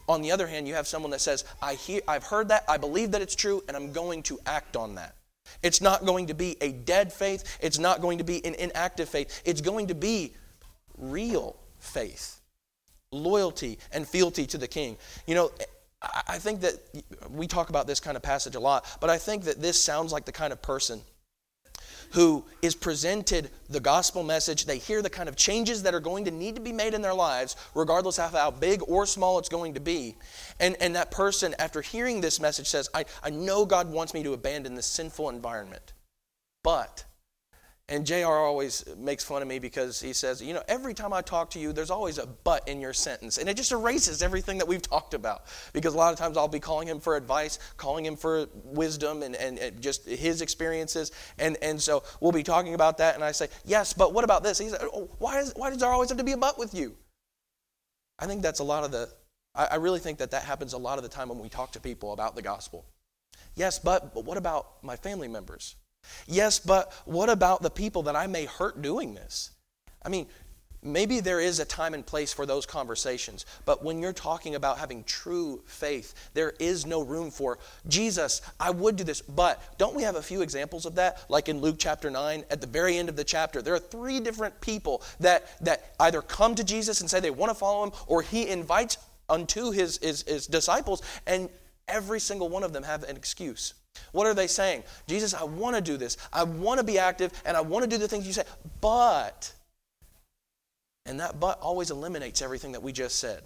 On 0.08 0.22
the 0.22 0.32
other 0.32 0.48
hand, 0.48 0.68
you 0.68 0.74
have 0.76 0.88
someone 0.88 1.12
that 1.12 1.22
says, 1.22 1.44
I 1.62 1.74
hear, 1.74 2.02
I've 2.08 2.24
heard 2.24 2.48
that, 2.50 2.64
I 2.68 2.78
believe 2.78 3.12
that 3.12 3.22
it's 3.22 3.36
true, 3.36 3.64
and 3.68 3.76
I'm 3.76 3.92
going 3.92 4.24
to 4.24 4.40
act 4.46 4.78
on 4.78 4.96
that. 4.96 5.16
It's 5.64 5.82
not 5.82 6.06
going 6.06 6.28
to 6.28 6.34
be 6.34 6.58
a 6.62 6.72
dead 6.72 7.12
faith, 7.12 7.58
it's 7.62 7.80
not 7.80 8.02
going 8.02 8.18
to 8.18 8.24
be 8.24 8.44
an 8.46 8.54
inactive 8.56 9.10
faith, 9.10 9.42
it's 9.46 9.62
going 9.62 9.88
to 9.88 9.96
be 9.96 10.34
real 10.98 11.58
faith, 11.80 12.42
loyalty 13.12 13.80
and 13.92 14.08
fealty 14.08 14.46
to 14.48 14.58
the 14.58 14.68
king. 14.68 14.98
You 15.26 15.36
know, 15.36 15.52
I 16.02 16.38
think 16.38 16.62
that 16.62 16.76
we 17.30 17.48
talk 17.48 17.70
about 17.70 17.88
this 17.88 18.00
kind 18.00 18.16
of 18.16 18.24
passage 18.24 18.56
a 18.56 18.60
lot, 18.60 18.86
but 19.02 19.10
I 19.10 19.18
think 19.18 19.44
that 19.44 19.62
this 19.62 19.82
sounds 19.82 20.12
like 20.12 20.26
the 20.26 20.32
kind 20.32 20.54
of 20.54 20.62
person 20.62 21.02
who 22.12 22.46
is 22.62 22.76
presented 22.76 23.50
the 23.70 23.80
gospel 23.80 24.24
message. 24.24 24.66
They 24.66 24.78
hear 24.78 25.02
the 25.02 25.10
kind 25.10 25.28
of 25.28 25.36
changes 25.36 25.84
that 25.84 25.94
are 25.94 26.00
going 26.00 26.26
to 26.26 26.32
need 26.32 26.56
to 26.56 26.62
be 26.62 26.72
made 26.72 26.94
in 26.94 27.02
their 27.02 27.14
lives, 27.14 27.56
regardless 27.76 28.20
of 28.20 28.34
how 28.34 28.52
big 28.52 28.82
or 28.88 29.06
small 29.06 29.40
it's 29.40 29.50
going 29.50 29.74
to 29.74 29.80
be. 29.80 30.16
And, 30.60 30.76
and 30.80 30.96
that 30.96 31.12
person, 31.12 31.56
after 31.60 31.82
hearing 31.82 32.22
this 32.22 32.40
message, 32.40 32.68
says, 32.68 32.90
I, 32.94 33.06
I 33.24 33.30
know 33.30 33.66
God 33.66 33.92
wants 33.92 34.14
me 34.14 34.24
to 34.24 34.34
abandon 34.34 34.76
this 34.76 34.86
sinful 34.86 35.30
environment, 35.30 35.94
but 36.64 37.06
and 37.90 38.06
JR 38.06 38.26
always 38.26 38.84
makes 38.98 39.24
fun 39.24 39.42
of 39.42 39.48
me 39.48 39.60
because 39.60 40.02
he 40.02 40.12
says, 40.12 40.42
you 40.42 40.54
know, 40.54 40.62
every 40.68 40.94
time 40.94 41.14
I 41.14 41.22
talk 41.22 41.50
to 41.52 41.60
you, 41.60 41.72
there's 41.72 41.90
always 41.90 42.18
a 42.18 42.26
but 42.26 42.68
in 42.68 42.82
your 42.82 42.92
sentence. 42.92 43.38
And 43.38 43.48
it 43.48 43.56
just 43.56 43.72
erases 43.72 44.22
everything 44.22 44.58
that 44.58 44.68
we've 44.68 44.82
talked 44.82 45.14
about. 45.14 45.46
Because 45.72 45.94
a 45.94 45.98
lot 45.98 46.12
of 46.12 46.20
times 46.20 46.36
I'll 46.36 46.50
be 46.50 46.60
calling 46.60 46.90
him 46.90 47.00
for 47.00 47.16
advice, 47.16 47.60
calling 47.78 48.06
him 48.06 48.18
for 48.18 48.48
wisdom 48.66 49.24
and, 49.24 49.38
and, 49.38 49.58
and 49.58 49.82
just 49.82 50.06
his 50.06 50.42
experiences. 50.42 51.14
And, 51.40 51.56
and 51.62 51.82
so 51.82 52.04
we'll 52.20 52.34
be 52.34 52.44
talking 52.44 52.74
about 52.74 52.98
that. 52.98 53.16
And 53.16 53.24
I 53.24 53.32
say, 53.32 53.48
yes, 53.64 53.94
but 53.94 54.14
what 54.14 54.26
about 54.26 54.44
this? 54.44 54.58
He 54.58 54.68
said, 54.68 54.82
oh, 54.94 55.10
why, 55.20 55.40
is, 55.40 55.54
why 55.56 55.70
does 55.70 55.80
there 55.80 55.90
always 55.90 56.10
have 56.10 56.18
to 56.18 56.26
be 56.26 56.34
a 56.34 56.38
but 56.38 56.60
with 56.60 56.74
you? 56.74 56.94
I 58.20 58.26
think 58.26 58.42
that's 58.42 58.60
a 58.60 58.66
lot 58.66 58.84
of 58.84 58.92
the, 58.92 59.10
I, 59.56 59.66
I 59.66 59.76
really 59.76 60.00
think 60.00 60.18
that 60.18 60.32
that 60.32 60.44
happens 60.44 60.74
a 60.74 60.78
lot 60.78 60.98
of 60.98 61.04
the 61.04 61.10
time 61.10 61.30
when 61.30 61.40
we 61.40 61.48
talk 61.48 61.72
to 61.72 61.80
people 61.80 62.12
about 62.12 62.36
the 62.36 62.42
gospel. 62.42 62.84
Yes, 63.56 63.80
but, 63.80 64.14
but 64.14 64.26
what 64.26 64.36
about 64.36 64.84
my 64.84 64.98
family 64.98 65.30
members? 65.30 65.78
Yes, 66.28 66.60
but 66.60 66.92
what 67.06 67.30
about 67.30 67.62
the 67.62 67.70
people 67.70 68.04
that 68.04 68.16
I 68.16 68.28
may 68.28 68.46
hurt 68.46 68.82
doing 68.82 69.14
this? 69.14 69.52
I 70.04 70.10
mean, 70.10 70.28
maybe 70.82 71.20
there 71.20 71.40
is 71.40 71.60
a 71.60 71.66
time 71.66 71.94
and 71.94 72.06
place 72.06 72.32
for 72.34 72.46
those 72.46 72.66
conversations, 72.66 73.46
but 73.66 73.84
when 73.84 74.00
you're 74.00 74.14
talking 74.14 74.56
about 74.56 74.78
having 74.78 75.04
true 75.04 75.62
faith, 75.66 76.32
there 76.34 76.54
is 76.60 76.86
no 76.86 77.02
room 77.02 77.32
for 77.32 77.60
Jesus, 77.88 78.42
I 78.60 78.70
would 78.70 78.96
do 78.96 79.04
this, 79.04 79.22
but 79.22 79.62
don't 79.78 79.96
we 79.96 80.04
have 80.04 80.16
a 80.16 80.22
few 80.22 80.42
examples 80.42 80.86
of 80.86 80.96
that? 80.96 81.26
Like 81.30 81.50
in 81.50 81.60
Luke 81.60 81.78
chapter 81.78 82.10
9, 82.10 82.46
at 82.50 82.62
the 82.62 82.68
very 82.68 82.98
end 82.98 83.10
of 83.10 83.16
the 83.16 83.24
chapter, 83.24 83.62
there 83.62 83.74
are 83.74 83.80
three 83.80 84.20
different 84.20 84.60
people 84.62 85.04
that, 85.20 85.64
that 85.64 85.94
either 86.00 86.22
come 86.22 86.56
to 86.56 86.64
Jesus 86.64 87.02
and 87.02 87.10
say 87.10 87.20
they 87.20 87.32
want 87.32 87.50
to 87.50 87.56
follow 87.56 87.86
him, 87.86 87.92
or 88.08 88.22
he 88.22 88.48
invites 88.48 88.98
unto 89.30 89.72
his, 89.72 89.98
his, 89.98 90.24
his 90.24 90.48
disciples, 90.48 91.02
and 91.26 91.50
every 91.88 92.20
single 92.20 92.50
one 92.50 92.64
of 92.64 92.74
them 92.74 92.84
have 92.84 93.04
an 93.04 93.16
excuse. 93.16 93.74
What 94.12 94.28
are 94.28 94.34
they 94.34 94.48
saying? 94.48 94.84
Jesus, 95.08 95.34
I 95.34 95.44
want 95.44 95.76
to 95.76 95.82
do 95.82 95.98
this. 95.98 96.18
I 96.32 96.44
want 96.44 96.80
to 96.80 96.84
be 96.84 97.00
active 97.00 97.32
and 97.46 97.56
I 97.56 97.62
want 97.62 97.84
to 97.84 97.90
do 97.90 97.98
the 97.98 98.08
things 98.08 98.28
you 98.28 98.34
say, 98.34 98.44
but. 98.82 99.52
And 101.06 101.20
that 101.20 101.40
but 101.40 101.60
always 101.60 101.92
eliminates 101.92 102.42
everything 102.42 102.74
that 102.74 102.84
we 102.84 102.92
just 102.92 103.20
said. 103.20 103.44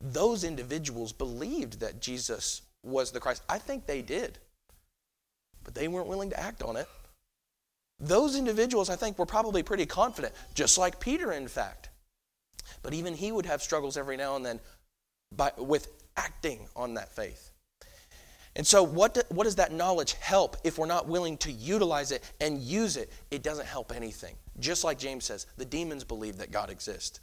Those 0.00 0.44
individuals 0.44 1.12
believed 1.12 1.80
that 1.80 2.00
Jesus 2.00 2.62
was 2.82 3.10
the 3.10 3.20
Christ. 3.20 3.42
I 3.48 3.58
think 3.58 3.86
they 3.86 4.02
did, 4.02 4.38
but 5.62 5.74
they 5.74 5.88
weren't 5.88 6.08
willing 6.08 6.30
to 6.30 6.40
act 6.40 6.62
on 6.62 6.76
it. 6.76 6.88
Those 8.00 8.36
individuals, 8.36 8.88
I 8.88 8.96
think, 8.96 9.18
were 9.18 9.26
probably 9.26 9.62
pretty 9.62 9.84
confident, 9.84 10.32
just 10.54 10.78
like 10.78 11.00
Peter, 11.00 11.32
in 11.32 11.48
fact. 11.48 11.90
But 12.82 12.94
even 12.94 13.14
he 13.14 13.30
would 13.30 13.44
have 13.46 13.62
struggles 13.62 13.98
every 13.98 14.16
now 14.16 14.36
and 14.36 14.44
then 14.44 14.60
by, 15.36 15.52
with 15.58 15.88
acting 16.16 16.66
on 16.74 16.94
that 16.94 17.14
faith. 17.14 17.50
And 18.56 18.66
so, 18.66 18.82
what, 18.82 19.14
do, 19.14 19.22
what 19.28 19.44
does 19.44 19.56
that 19.56 19.72
knowledge 19.72 20.14
help 20.14 20.56
if 20.64 20.76
we're 20.76 20.86
not 20.86 21.06
willing 21.06 21.36
to 21.38 21.52
utilize 21.52 22.10
it 22.10 22.28
and 22.40 22.58
use 22.58 22.96
it? 22.96 23.12
It 23.30 23.42
doesn't 23.42 23.66
help 23.66 23.92
anything. 23.94 24.34
Just 24.58 24.82
like 24.82 24.98
James 24.98 25.24
says, 25.24 25.46
the 25.56 25.64
demons 25.64 26.04
believe 26.04 26.38
that 26.38 26.50
God 26.50 26.70
exists. 26.70 27.20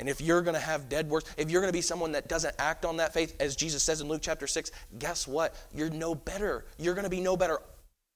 And 0.00 0.08
if 0.08 0.20
you're 0.20 0.42
going 0.42 0.54
to 0.54 0.60
have 0.60 0.88
dead 0.88 1.08
works, 1.08 1.32
if 1.36 1.50
you're 1.50 1.60
going 1.60 1.72
to 1.72 1.76
be 1.76 1.82
someone 1.82 2.12
that 2.12 2.28
doesn't 2.28 2.54
act 2.58 2.84
on 2.84 2.96
that 2.96 3.12
faith, 3.12 3.36
as 3.40 3.54
Jesus 3.54 3.82
says 3.82 4.00
in 4.00 4.08
Luke 4.08 4.22
chapter 4.22 4.46
6, 4.46 4.70
guess 4.98 5.28
what? 5.28 5.54
You're 5.72 5.90
no 5.90 6.14
better. 6.14 6.64
You're 6.78 6.94
going 6.94 7.04
to 7.04 7.10
be 7.10 7.20
no 7.20 7.36
better, 7.36 7.58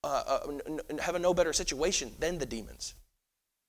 uh, 0.02 0.22
uh, 0.26 0.98
have 1.00 1.14
a 1.14 1.18
no 1.18 1.32
better 1.34 1.52
situation 1.52 2.12
than 2.18 2.38
the 2.38 2.46
demons 2.46 2.94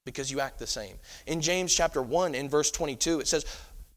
because 0.06 0.32
you 0.32 0.40
act 0.40 0.58
the 0.58 0.66
same. 0.66 0.96
In 1.28 1.40
James 1.40 1.76
chapter 1.76 2.02
1, 2.02 2.34
in 2.34 2.50
verse 2.50 2.72
22, 2.72 3.20
it 3.20 3.28
says, 3.28 3.46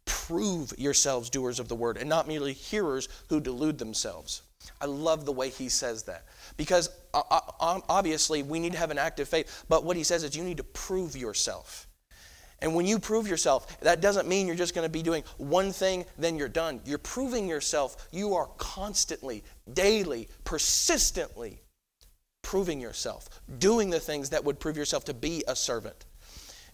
Prove 0.05 0.73
yourselves 0.79 1.31
doers 1.31 1.59
of 1.59 1.69
the 1.69 1.75
word 1.75 1.97
and 1.97 2.09
not 2.09 2.29
merely 2.29 2.53
hearers 2.53 3.09
who 3.29 3.41
delude 3.41 3.79
themselves. 3.79 4.43
I 4.81 4.87
love 4.87 5.25
the 5.25 5.33
way 5.33 5.49
he 5.49 5.69
says 5.69 6.05
that 6.05 6.25
because 6.57 6.91
uh, 7.15 7.23
uh, 7.31 7.81
obviously 7.89 8.43
we 8.43 8.59
need 8.59 8.73
to 8.73 8.79
have 8.79 8.91
an 8.91 8.99
active 8.99 9.29
faith, 9.29 9.65
but 9.69 9.85
what 9.85 9.97
he 9.97 10.05
says 10.05 10.25
is 10.25 10.37
you 10.37 10.45
need 10.45 10.59
to 10.59 10.65
prove 10.65 11.17
yourself. 11.17 11.89
And 12.61 12.77
when 12.77 12.87
you 12.87 13.01
prove 13.01 13.27
yourself, 13.27 13.81
that 13.81 14.01
doesn't 14.01 14.29
mean 14.29 14.47
you're 14.47 14.55
just 14.55 14.75
going 14.75 14.87
to 14.87 14.93
be 14.93 15.03
doing 15.03 15.25
one 15.37 15.73
thing, 15.73 16.05
then 16.17 16.37
you're 16.37 16.49
done. 16.49 16.81
You're 16.85 16.99
proving 16.99 17.49
yourself. 17.49 18.09
You 18.13 18.35
are 18.35 18.47
constantly, 18.57 19.43
daily, 19.75 20.29
persistently 20.45 21.61
proving 22.43 22.81
yourself, 22.81 23.29
doing 23.59 23.91
the 23.91 23.99
things 23.99 24.31
that 24.31 24.45
would 24.45 24.61
prove 24.61 24.77
yourself 24.77 25.05
to 25.07 25.15
be 25.15 25.43
a 25.49 25.57
servant. 25.57 26.05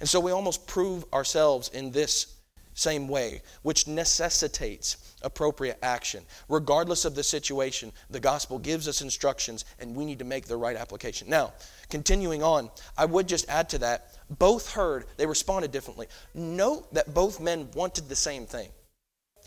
And 0.00 0.08
so 0.08 0.20
we 0.20 0.30
almost 0.30 0.66
prove 0.66 1.04
ourselves 1.12 1.70
in 1.70 1.90
this 1.90 2.37
same 2.78 3.08
way, 3.08 3.42
which 3.62 3.88
necessitates 3.88 5.16
appropriate 5.22 5.78
action. 5.82 6.22
Regardless 6.48 7.04
of 7.04 7.14
the 7.14 7.22
situation, 7.22 7.92
the 8.08 8.20
gospel 8.20 8.58
gives 8.58 8.86
us 8.86 9.02
instructions 9.02 9.64
and 9.80 9.94
we 9.96 10.04
need 10.04 10.20
to 10.20 10.24
make 10.24 10.46
the 10.46 10.56
right 10.56 10.76
application. 10.76 11.28
Now, 11.28 11.52
continuing 11.90 12.42
on, 12.42 12.70
I 12.96 13.04
would 13.04 13.26
just 13.26 13.48
add 13.48 13.68
to 13.70 13.78
that 13.78 14.14
both 14.38 14.72
heard, 14.72 15.06
they 15.16 15.26
responded 15.26 15.72
differently. 15.72 16.06
Note 16.34 16.92
that 16.94 17.14
both 17.14 17.40
men 17.40 17.68
wanted 17.74 18.08
the 18.08 18.16
same 18.16 18.46
thing. 18.46 18.68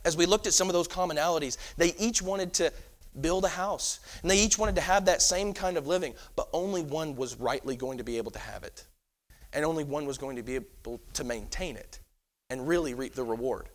As 0.03 0.17
we 0.17 0.25
looked 0.25 0.47
at 0.47 0.53
some 0.53 0.67
of 0.67 0.73
those 0.73 0.87
commonalities, 0.87 1.57
they 1.77 1.93
each 1.99 2.21
wanted 2.21 2.53
to 2.55 2.73
build 3.19 3.45
a 3.45 3.49
house 3.49 3.99
and 4.21 4.31
they 4.31 4.39
each 4.39 4.57
wanted 4.57 4.75
to 4.75 4.81
have 4.81 5.05
that 5.05 5.21
same 5.21 5.53
kind 5.53 5.77
of 5.77 5.85
living, 5.85 6.15
but 6.35 6.49
only 6.51 6.81
one 6.81 7.15
was 7.15 7.35
rightly 7.35 7.75
going 7.75 7.99
to 7.99 8.03
be 8.03 8.17
able 8.17 8.31
to 8.31 8.39
have 8.39 8.63
it. 8.63 8.85
And 9.53 9.63
only 9.63 9.83
one 9.83 10.05
was 10.05 10.17
going 10.17 10.37
to 10.37 10.43
be 10.43 10.55
able 10.55 10.99
to 11.13 11.23
maintain 11.23 11.77
it 11.77 11.99
and 12.51 12.67
really 12.67 12.93
reap 12.93 13.15
the 13.15 13.23
reward. 13.23 13.69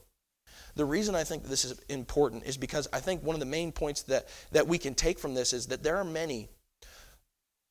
The 0.76 0.84
reason 0.84 1.14
I 1.14 1.24
think 1.24 1.44
this 1.44 1.64
is 1.64 1.80
important 1.88 2.44
is 2.44 2.58
because 2.58 2.86
I 2.92 3.00
think 3.00 3.24
one 3.24 3.34
of 3.34 3.40
the 3.40 3.46
main 3.46 3.72
points 3.72 4.02
that, 4.02 4.28
that 4.52 4.68
we 4.68 4.76
can 4.76 4.94
take 4.94 5.18
from 5.18 5.34
this 5.34 5.54
is 5.54 5.68
that 5.68 5.82
there 5.82 5.96
are 5.96 6.04
many 6.04 6.50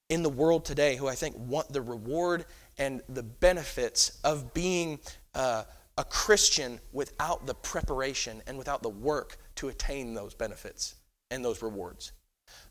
in 0.09 0.23
the 0.23 0.29
world 0.29 0.65
today 0.65 0.95
who 0.95 1.07
I 1.07 1.13
think 1.13 1.35
want 1.37 1.71
the 1.71 1.81
reward 1.81 2.45
and 2.79 3.01
the 3.07 3.23
benefits 3.23 4.19
of 4.23 4.53
being 4.53 4.99
uh, 5.35 5.63
a 5.97 6.03
Christian 6.03 6.79
without 6.91 7.45
the 7.45 7.53
preparation 7.53 8.41
and 8.47 8.57
without 8.57 8.81
the 8.81 8.89
work 8.89 9.37
to 9.55 9.69
attain 9.69 10.15
those 10.15 10.33
benefits 10.33 10.95
and 11.29 11.45
those 11.45 11.61
rewards. 11.61 12.11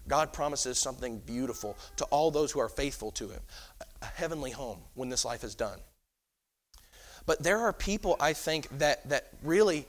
God 0.08 0.32
promises 0.32 0.78
something 0.78 1.18
beautiful 1.20 1.76
to 1.96 2.04
all 2.06 2.30
those 2.30 2.50
who 2.50 2.60
are 2.60 2.68
faithful 2.68 3.12
to 3.12 3.28
Him 3.28 3.40
a 4.02 4.06
heavenly 4.06 4.50
home 4.50 4.80
when 4.94 5.08
this 5.08 5.24
life 5.24 5.44
is 5.44 5.54
done. 5.54 5.78
But 7.26 7.42
there 7.42 7.60
are 7.60 7.72
people, 7.72 8.16
I 8.20 8.32
think, 8.32 8.68
that, 8.78 9.08
that 9.08 9.28
really 9.42 9.86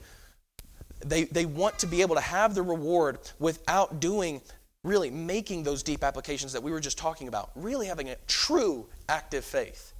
they, 1.04 1.24
they 1.24 1.46
want 1.46 1.78
to 1.80 1.86
be 1.86 2.02
able 2.02 2.14
to 2.14 2.20
have 2.20 2.54
the 2.54 2.62
reward 2.62 3.18
without 3.38 4.00
doing 4.00 4.40
really 4.82 5.10
making 5.10 5.64
those 5.64 5.82
deep 5.82 6.04
applications 6.04 6.52
that 6.52 6.62
we 6.62 6.70
were 6.70 6.80
just 6.80 6.96
talking 6.96 7.28
about, 7.28 7.50
really 7.54 7.86
having 7.86 8.08
a 8.08 8.16
true 8.26 8.86
active 9.08 9.44
faith. 9.44 9.92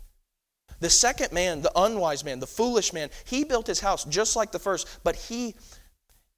The 0.80 0.90
second 0.90 1.32
man, 1.32 1.62
the 1.62 1.72
unwise 1.74 2.24
man, 2.24 2.38
the 2.38 2.46
foolish 2.46 2.92
man, 2.92 3.10
he 3.24 3.44
built 3.44 3.66
his 3.66 3.80
house 3.80 4.04
just 4.04 4.36
like 4.36 4.52
the 4.52 4.58
first, 4.58 4.86
but 5.04 5.16
he 5.16 5.54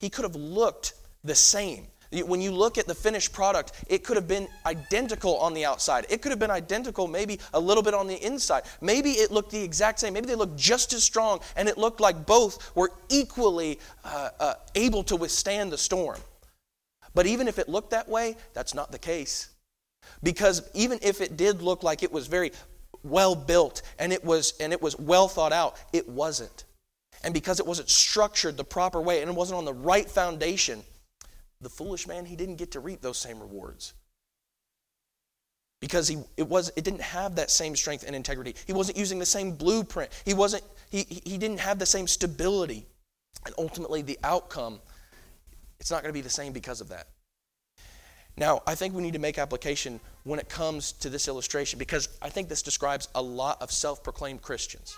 he 0.00 0.08
could 0.08 0.24
have 0.24 0.36
looked 0.36 0.94
the 1.24 1.34
same. 1.34 1.88
When 2.10 2.40
you 2.40 2.52
look 2.52 2.78
at 2.78 2.86
the 2.86 2.94
finished 2.94 3.32
product, 3.32 3.72
it 3.86 4.02
could 4.02 4.16
have 4.16 4.26
been 4.26 4.48
identical 4.64 5.36
on 5.38 5.52
the 5.52 5.66
outside. 5.66 6.06
It 6.08 6.22
could 6.22 6.32
have 6.32 6.38
been 6.38 6.50
identical, 6.50 7.06
maybe 7.06 7.38
a 7.52 7.60
little 7.60 7.82
bit 7.82 7.92
on 7.92 8.06
the 8.06 8.16
inside. 8.24 8.62
Maybe 8.80 9.12
it 9.12 9.30
looked 9.30 9.50
the 9.50 9.62
exact 9.62 10.00
same. 10.00 10.14
Maybe 10.14 10.26
they 10.26 10.34
looked 10.34 10.56
just 10.56 10.94
as 10.94 11.04
strong, 11.04 11.40
and 11.54 11.68
it 11.68 11.76
looked 11.76 12.00
like 12.00 12.24
both 12.24 12.74
were 12.74 12.90
equally 13.10 13.78
uh, 14.04 14.30
uh, 14.40 14.54
able 14.74 15.02
to 15.04 15.16
withstand 15.16 15.70
the 15.70 15.76
storm. 15.76 16.18
But 17.14 17.26
even 17.26 17.46
if 17.46 17.58
it 17.58 17.68
looked 17.68 17.90
that 17.90 18.08
way, 18.08 18.36
that's 18.54 18.74
not 18.74 18.90
the 18.90 18.98
case. 18.98 19.50
Because 20.22 20.62
even 20.74 20.98
if 21.02 21.20
it 21.20 21.36
did 21.36 21.60
look 21.60 21.82
like 21.82 22.02
it 22.02 22.12
was 22.12 22.26
very 22.26 22.52
well 23.04 23.34
built 23.34 23.82
and 23.98 24.12
it 24.12 24.24
was 24.24 24.54
and 24.60 24.72
it 24.72 24.80
was 24.80 24.98
well 24.98 25.28
thought 25.28 25.52
out, 25.52 25.76
it 25.92 26.08
wasn't. 26.08 26.64
And 27.24 27.34
because 27.34 27.60
it 27.60 27.66
wasn't 27.66 27.90
structured 27.90 28.56
the 28.56 28.64
proper 28.64 29.00
way 29.00 29.20
and 29.20 29.30
it 29.30 29.34
wasn't 29.34 29.58
on 29.58 29.64
the 29.64 29.74
right 29.74 30.08
foundation, 30.08 30.82
the 31.60 31.68
foolish 31.68 32.06
man 32.06 32.24
he 32.24 32.36
didn't 32.36 32.56
get 32.56 32.72
to 32.72 32.80
reap 32.80 33.00
those 33.00 33.18
same 33.18 33.40
rewards. 33.40 33.94
Because 35.80 36.08
he 36.08 36.18
it 36.36 36.48
was 36.48 36.72
it 36.76 36.84
didn't 36.84 37.02
have 37.02 37.36
that 37.36 37.50
same 37.50 37.76
strength 37.76 38.04
and 38.06 38.14
integrity. 38.14 38.54
He 38.66 38.72
wasn't 38.72 38.98
using 38.98 39.18
the 39.18 39.26
same 39.26 39.52
blueprint. 39.52 40.10
He 40.24 40.34
wasn't 40.34 40.64
he 40.90 41.04
he 41.04 41.38
didn't 41.38 41.60
have 41.60 41.78
the 41.78 41.86
same 41.86 42.06
stability. 42.06 42.86
And 43.46 43.54
ultimately 43.58 44.02
the 44.02 44.18
outcome 44.24 44.80
it's 45.80 45.90
not 45.90 46.02
going 46.02 46.10
to 46.10 46.18
be 46.18 46.20
the 46.20 46.30
same 46.30 46.52
because 46.52 46.80
of 46.80 46.88
that. 46.88 47.06
Now, 48.36 48.62
I 48.66 48.74
think 48.74 48.94
we 48.94 49.02
need 49.02 49.14
to 49.14 49.18
make 49.18 49.36
application 49.36 50.00
when 50.24 50.38
it 50.38 50.48
comes 50.48 50.92
to 50.92 51.10
this 51.10 51.26
illustration 51.26 51.78
because 51.78 52.08
I 52.22 52.28
think 52.28 52.48
this 52.48 52.62
describes 52.62 53.08
a 53.14 53.22
lot 53.22 53.60
of 53.60 53.72
self 53.72 54.02
proclaimed 54.04 54.42
Christians. 54.42 54.96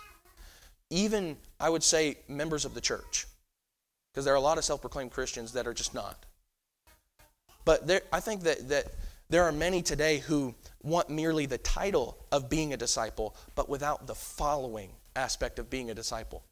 Even, 0.91 1.37
I 1.59 1.71
would 1.71 1.83
say, 1.83 2.19
members 2.29 2.65
of 2.65 2.75
the 2.75 2.81
church. 2.81 3.27
Because 4.13 4.25
there 4.25 4.35
are 4.35 4.39
a 4.39 4.43
lot 4.43 4.59
of 4.59 4.65
self 4.65 4.81
proclaimed 4.81 5.11
Christians 5.11 5.53
that 5.53 5.67
are 5.67 5.73
just 5.73 5.95
not. 5.95 6.27
But 7.71 7.87
there, 7.87 8.03
I 8.13 8.19
think 8.19 8.43
that, 8.43 8.69
that 8.71 8.87
there 9.29 9.45
are 9.45 9.53
many 9.53 9.81
today 9.81 10.19
who 10.19 10.57
want 10.83 11.09
merely 11.09 11.47
the 11.47 11.59
title 11.59 12.19
of 12.33 12.51
being 12.51 12.73
a 12.73 12.77
disciple, 12.77 13.37
but 13.55 13.69
without 13.69 14.09
the 14.09 14.15
following 14.17 14.91
aspect 15.15 15.61
of 15.61 15.71
being 15.71 15.89
a 15.89 15.95
disciple. 15.95 16.43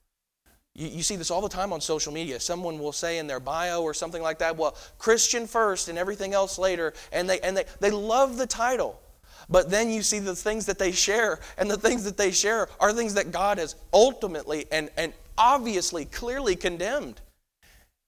You, 0.77 0.87
you, 0.87 1.03
see 1.03 1.17
this 1.17 1.33
all 1.33 1.41
the 1.41 1.49
time 1.49 1.73
on 1.73 1.81
social 1.81 2.13
media. 2.13 2.39
Someone 2.39 2.79
will 2.79 2.93
say 2.93 3.19
in 3.19 3.27
their 3.27 3.41
bio 3.41 3.83
or 3.83 3.95
something 3.95 4.23
like 4.23 4.39
that, 4.39 4.57
well, 4.57 4.77
Christian 4.97 5.49
first 5.49 5.89
and 5.89 5.99
everything 5.99 6.35
else 6.35 6.57
later. 6.57 6.95
And 7.11 7.29
they, 7.29 7.41
and 7.41 7.57
they, 7.57 7.65
they 7.81 7.91
love 7.91 8.37
the 8.37 8.47
title. 8.47 9.01
But 9.49 9.71
then 9.71 9.91
you 9.91 10.03
see 10.03 10.21
the 10.21 10.37
things 10.37 10.67
that 10.67 10.79
they 10.79 10.93
share, 10.93 11.41
and 11.57 11.69
the 11.69 11.77
things 11.77 12.05
that 12.05 12.17
they 12.17 12.31
share 12.31 12.69
are 12.79 12.93
things 12.93 13.15
that 13.15 13.33
God 13.33 13.59
has 13.59 13.75
ultimately 13.93 14.67
and, 14.71 14.89
and 14.97 15.13
obviously 15.37 16.05
clearly 16.05 16.55
condemned. 16.55 17.21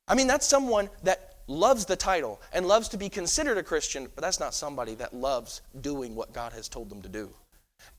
I 0.07 0.15
mean, 0.15 0.29
that's 0.29 0.47
someone 0.47 0.91
that 1.03 1.30
loves 1.51 1.85
the 1.85 1.97
title 1.97 2.41
and 2.53 2.67
loves 2.67 2.89
to 2.89 2.97
be 2.97 3.09
considered 3.09 3.59
a 3.59 3.63
Christian, 3.63 4.09
but 4.15 4.23
that's 4.23 4.41
not 4.41 4.55
somebody 4.55 4.95
that 4.95 5.13
loves 5.13 5.61
doing 5.81 6.15
what 6.15 6.33
God 6.33 6.53
has 6.53 6.69
told 6.69 6.89
them 6.89 7.03
to 7.03 7.09
do 7.09 7.31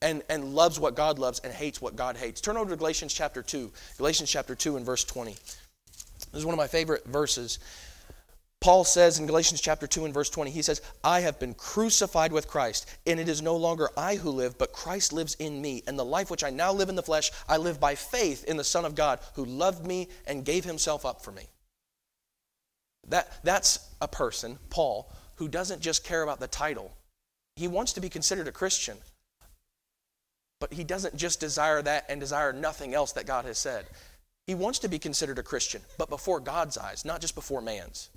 and, 0.01 0.23
and 0.29 0.55
loves 0.55 0.79
what 0.79 0.95
God 0.95 1.19
loves 1.19 1.39
and 1.39 1.53
hates 1.53 1.81
what 1.81 1.95
God 1.95 2.17
hates. 2.17 2.41
Turn 2.41 2.57
over 2.57 2.69
to 2.69 2.75
Galatians 2.75 3.13
chapter 3.13 3.43
2. 3.43 3.71
Galatians 3.97 4.31
chapter 4.31 4.55
2 4.55 4.77
and 4.77 4.85
verse 4.85 5.03
20. 5.03 5.31
This 5.31 6.39
is 6.39 6.45
one 6.45 6.53
of 6.53 6.57
my 6.57 6.67
favorite 6.67 7.05
verses. 7.05 7.59
Paul 8.61 8.83
says 8.83 9.17
in 9.17 9.25
Galatians 9.25 9.59
chapter 9.59 9.87
2 9.87 10.05
and 10.05 10.13
verse 10.13 10.29
20, 10.29 10.51
he 10.51 10.61
says, 10.61 10.81
I 11.03 11.21
have 11.21 11.39
been 11.39 11.55
crucified 11.55 12.31
with 12.31 12.47
Christ, 12.47 12.87
and 13.07 13.19
it 13.19 13.27
is 13.27 13.41
no 13.41 13.55
longer 13.55 13.89
I 13.97 14.15
who 14.15 14.29
live, 14.29 14.55
but 14.57 14.71
Christ 14.71 15.11
lives 15.11 15.35
in 15.39 15.59
me. 15.59 15.81
And 15.87 15.97
the 15.97 16.05
life 16.05 16.29
which 16.29 16.43
I 16.43 16.51
now 16.51 16.71
live 16.71 16.87
in 16.87 16.95
the 16.95 17.01
flesh, 17.01 17.31
I 17.49 17.57
live 17.57 17.79
by 17.79 17.95
faith 17.95 18.43
in 18.43 18.57
the 18.57 18.63
Son 18.63 18.85
of 18.85 18.93
God, 18.93 19.19
who 19.33 19.45
loved 19.45 19.83
me 19.85 20.09
and 20.27 20.45
gave 20.45 20.63
himself 20.63 21.07
up 21.07 21.23
for 21.23 21.31
me. 21.31 21.47
That, 23.07 23.31
that's 23.43 23.89
a 24.01 24.07
person, 24.07 24.57
Paul, 24.69 25.11
who 25.35 25.47
doesn't 25.47 25.81
just 25.81 26.03
care 26.03 26.23
about 26.23 26.39
the 26.39 26.47
title. 26.47 26.91
He 27.55 27.67
wants 27.67 27.93
to 27.93 28.01
be 28.01 28.09
considered 28.09 28.47
a 28.47 28.51
Christian, 28.51 28.97
but 30.59 30.73
he 30.73 30.83
doesn't 30.83 31.15
just 31.15 31.39
desire 31.39 31.81
that 31.81 32.05
and 32.09 32.19
desire 32.19 32.53
nothing 32.53 32.93
else 32.93 33.11
that 33.13 33.25
God 33.25 33.45
has 33.45 33.57
said. 33.57 33.85
He 34.47 34.55
wants 34.55 34.79
to 34.79 34.87
be 34.87 34.99
considered 34.99 35.39
a 35.39 35.43
Christian, 35.43 35.81
but 35.97 36.09
before 36.09 36.39
God's 36.39 36.77
eyes, 36.77 37.05
not 37.05 37.21
just 37.21 37.35
before 37.35 37.61
man's. 37.61 38.09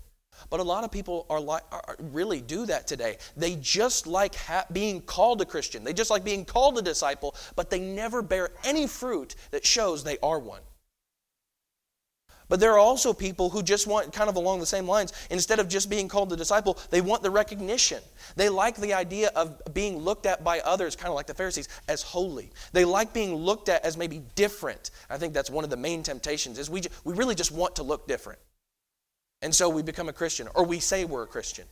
But 0.51 0.61
a 0.61 0.65
lot 0.65 0.85
of 0.85 0.91
people 0.91 1.27
are, 1.31 1.41
like, 1.41 1.63
are 1.71 1.97
really 1.99 2.41
do 2.41 2.67
that 2.67 2.87
today. 2.87 3.19
They 3.37 3.57
just 3.57 4.07
like 4.07 4.35
ha- 4.35 4.67
being 4.73 5.01
called 5.01 5.41
a 5.41 5.45
Christian. 5.45 5.85
They 5.85 5.93
just 5.93 6.11
like 6.11 6.25
being 6.25 6.45
called 6.45 6.77
a 6.79 6.83
disciple, 6.83 7.35
but 7.57 7.71
they 7.71 7.79
never 7.79 8.21
bear 8.21 8.51
any 8.65 8.87
fruit 8.87 9.37
that 9.53 9.65
shows 9.65 10.03
they 10.03 10.19
are 10.23 10.39
one. 10.39 10.63
But 12.49 12.61
there 12.61 12.73
are 12.73 12.79
also 12.79 13.13
people 13.13 13.51
who 13.51 13.63
just 13.63 13.87
want, 13.87 14.13
kind 14.13 14.29
of 14.29 14.37
along 14.37 14.61
the 14.61 14.67
same 14.67 14.87
lines, 14.87 15.13
instead 15.31 15.59
of 15.59 15.69
just 15.69 15.89
being 15.89 16.09
called 16.09 16.31
the 16.31 16.37
disciple, 16.37 16.79
they 16.91 17.01
want 17.01 17.23
the 17.23 17.31
recognition. 17.31 18.03
They 18.37 18.49
like 18.49 18.77
the 18.77 18.95
idea 18.95 19.31
of 19.35 19.61
being 19.73 19.99
looked 19.99 20.27
at 20.27 20.45
by 20.45 20.61
others, 20.61 20.95
kind 20.95 21.09
of 21.09 21.15
like 21.15 21.27
the 21.27 21.35
Pharisees, 21.35 21.69
as 21.89 22.03
holy. 22.03 22.51
They 22.73 22.85
like 22.85 23.13
being 23.13 23.35
looked 23.35 23.69
at 23.69 23.85
as 23.85 23.97
maybe 23.97 24.23
different. 24.35 24.91
I 25.09 25.17
think 25.17 25.33
that's 25.33 25.51
one 25.51 25.65
of 25.65 25.71
the 25.71 25.77
main 25.77 26.03
temptations 26.03 26.59
is 26.59 26.69
we, 26.69 26.83
we 27.05 27.15
really 27.15 27.35
just 27.35 27.53
want 27.53 27.77
to 27.77 27.83
look 27.83 28.07
different. 28.07 28.39
And 29.41 29.55
so 29.55 29.69
we 29.69 29.83
become 29.83 30.09
a 30.09 30.13
Christian, 30.13 30.49
or 30.55 30.65
we 30.65 30.81
say 30.81 31.05
we're 31.05 31.25
a 31.25 31.27
Christian. 31.27 31.67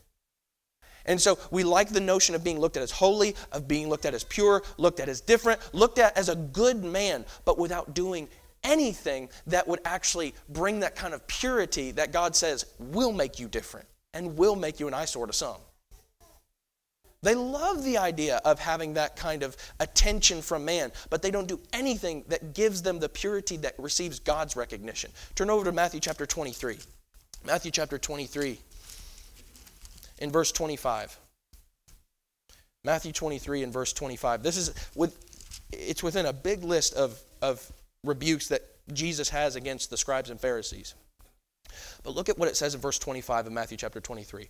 And 1.04 1.20
so 1.20 1.38
we 1.50 1.64
like 1.64 1.88
the 1.88 2.00
notion 2.00 2.34
of 2.34 2.44
being 2.44 2.60
looked 2.60 2.76
at 2.76 2.82
as 2.82 2.90
holy, 2.90 3.34
of 3.50 3.66
being 3.66 3.88
looked 3.88 4.04
at 4.04 4.14
as 4.14 4.24
pure, 4.24 4.62
looked 4.78 5.00
at 5.00 5.08
as 5.08 5.20
different, 5.20 5.60
looked 5.74 5.98
at 5.98 6.16
as 6.16 6.28
a 6.28 6.36
good 6.36 6.84
man, 6.84 7.24
but 7.44 7.58
without 7.58 7.94
doing 7.94 8.28
anything 8.64 9.28
that 9.46 9.66
would 9.66 9.80
actually 9.84 10.34
bring 10.48 10.80
that 10.80 10.94
kind 10.94 11.14
of 11.14 11.26
purity 11.26 11.90
that 11.92 12.12
God 12.12 12.36
says 12.36 12.66
will 12.78 13.12
make 13.12 13.38
you 13.38 13.48
different 13.48 13.86
and 14.14 14.36
will 14.36 14.56
make 14.56 14.80
you 14.80 14.88
an 14.88 14.94
eyesore 14.94 15.26
to 15.26 15.32
some. 15.32 15.56
They 17.22 17.36
love 17.36 17.84
the 17.84 17.98
idea 17.98 18.40
of 18.44 18.58
having 18.58 18.94
that 18.94 19.14
kind 19.14 19.44
of 19.44 19.56
attention 19.78 20.42
from 20.42 20.64
man, 20.64 20.90
but 21.08 21.22
they 21.22 21.30
don't 21.30 21.46
do 21.46 21.60
anything 21.72 22.24
that 22.28 22.52
gives 22.52 22.82
them 22.82 22.98
the 22.98 23.08
purity 23.08 23.56
that 23.58 23.74
receives 23.78 24.18
God's 24.18 24.56
recognition. 24.56 25.12
Turn 25.36 25.48
over 25.48 25.64
to 25.64 25.72
Matthew 25.72 26.00
chapter 26.00 26.26
23. 26.26 26.78
Matthew 27.44 27.70
chapter 27.70 27.96
23, 27.96 28.58
in 30.18 30.30
verse 30.30 30.50
25. 30.50 31.16
Matthew 32.84 33.12
23 33.12 33.62
and 33.62 33.72
verse 33.72 33.92
25. 33.92 34.42
This 34.42 34.56
is 34.56 34.74
with, 34.96 35.16
it's 35.72 36.02
within 36.02 36.26
a 36.26 36.32
big 36.32 36.64
list 36.64 36.94
of, 36.94 37.20
of 37.40 37.70
rebukes 38.04 38.48
that 38.48 38.62
Jesus 38.92 39.28
has 39.28 39.56
against 39.56 39.90
the 39.90 39.96
scribes 39.96 40.30
and 40.30 40.40
Pharisees. 40.40 40.94
But 42.02 42.14
look 42.14 42.28
at 42.28 42.36
what 42.36 42.48
it 42.48 42.56
says 42.56 42.74
in 42.74 42.80
verse 42.80 42.98
25 42.98 43.46
of 43.46 43.52
Matthew 43.52 43.78
chapter 43.78 44.00
23. 44.00 44.48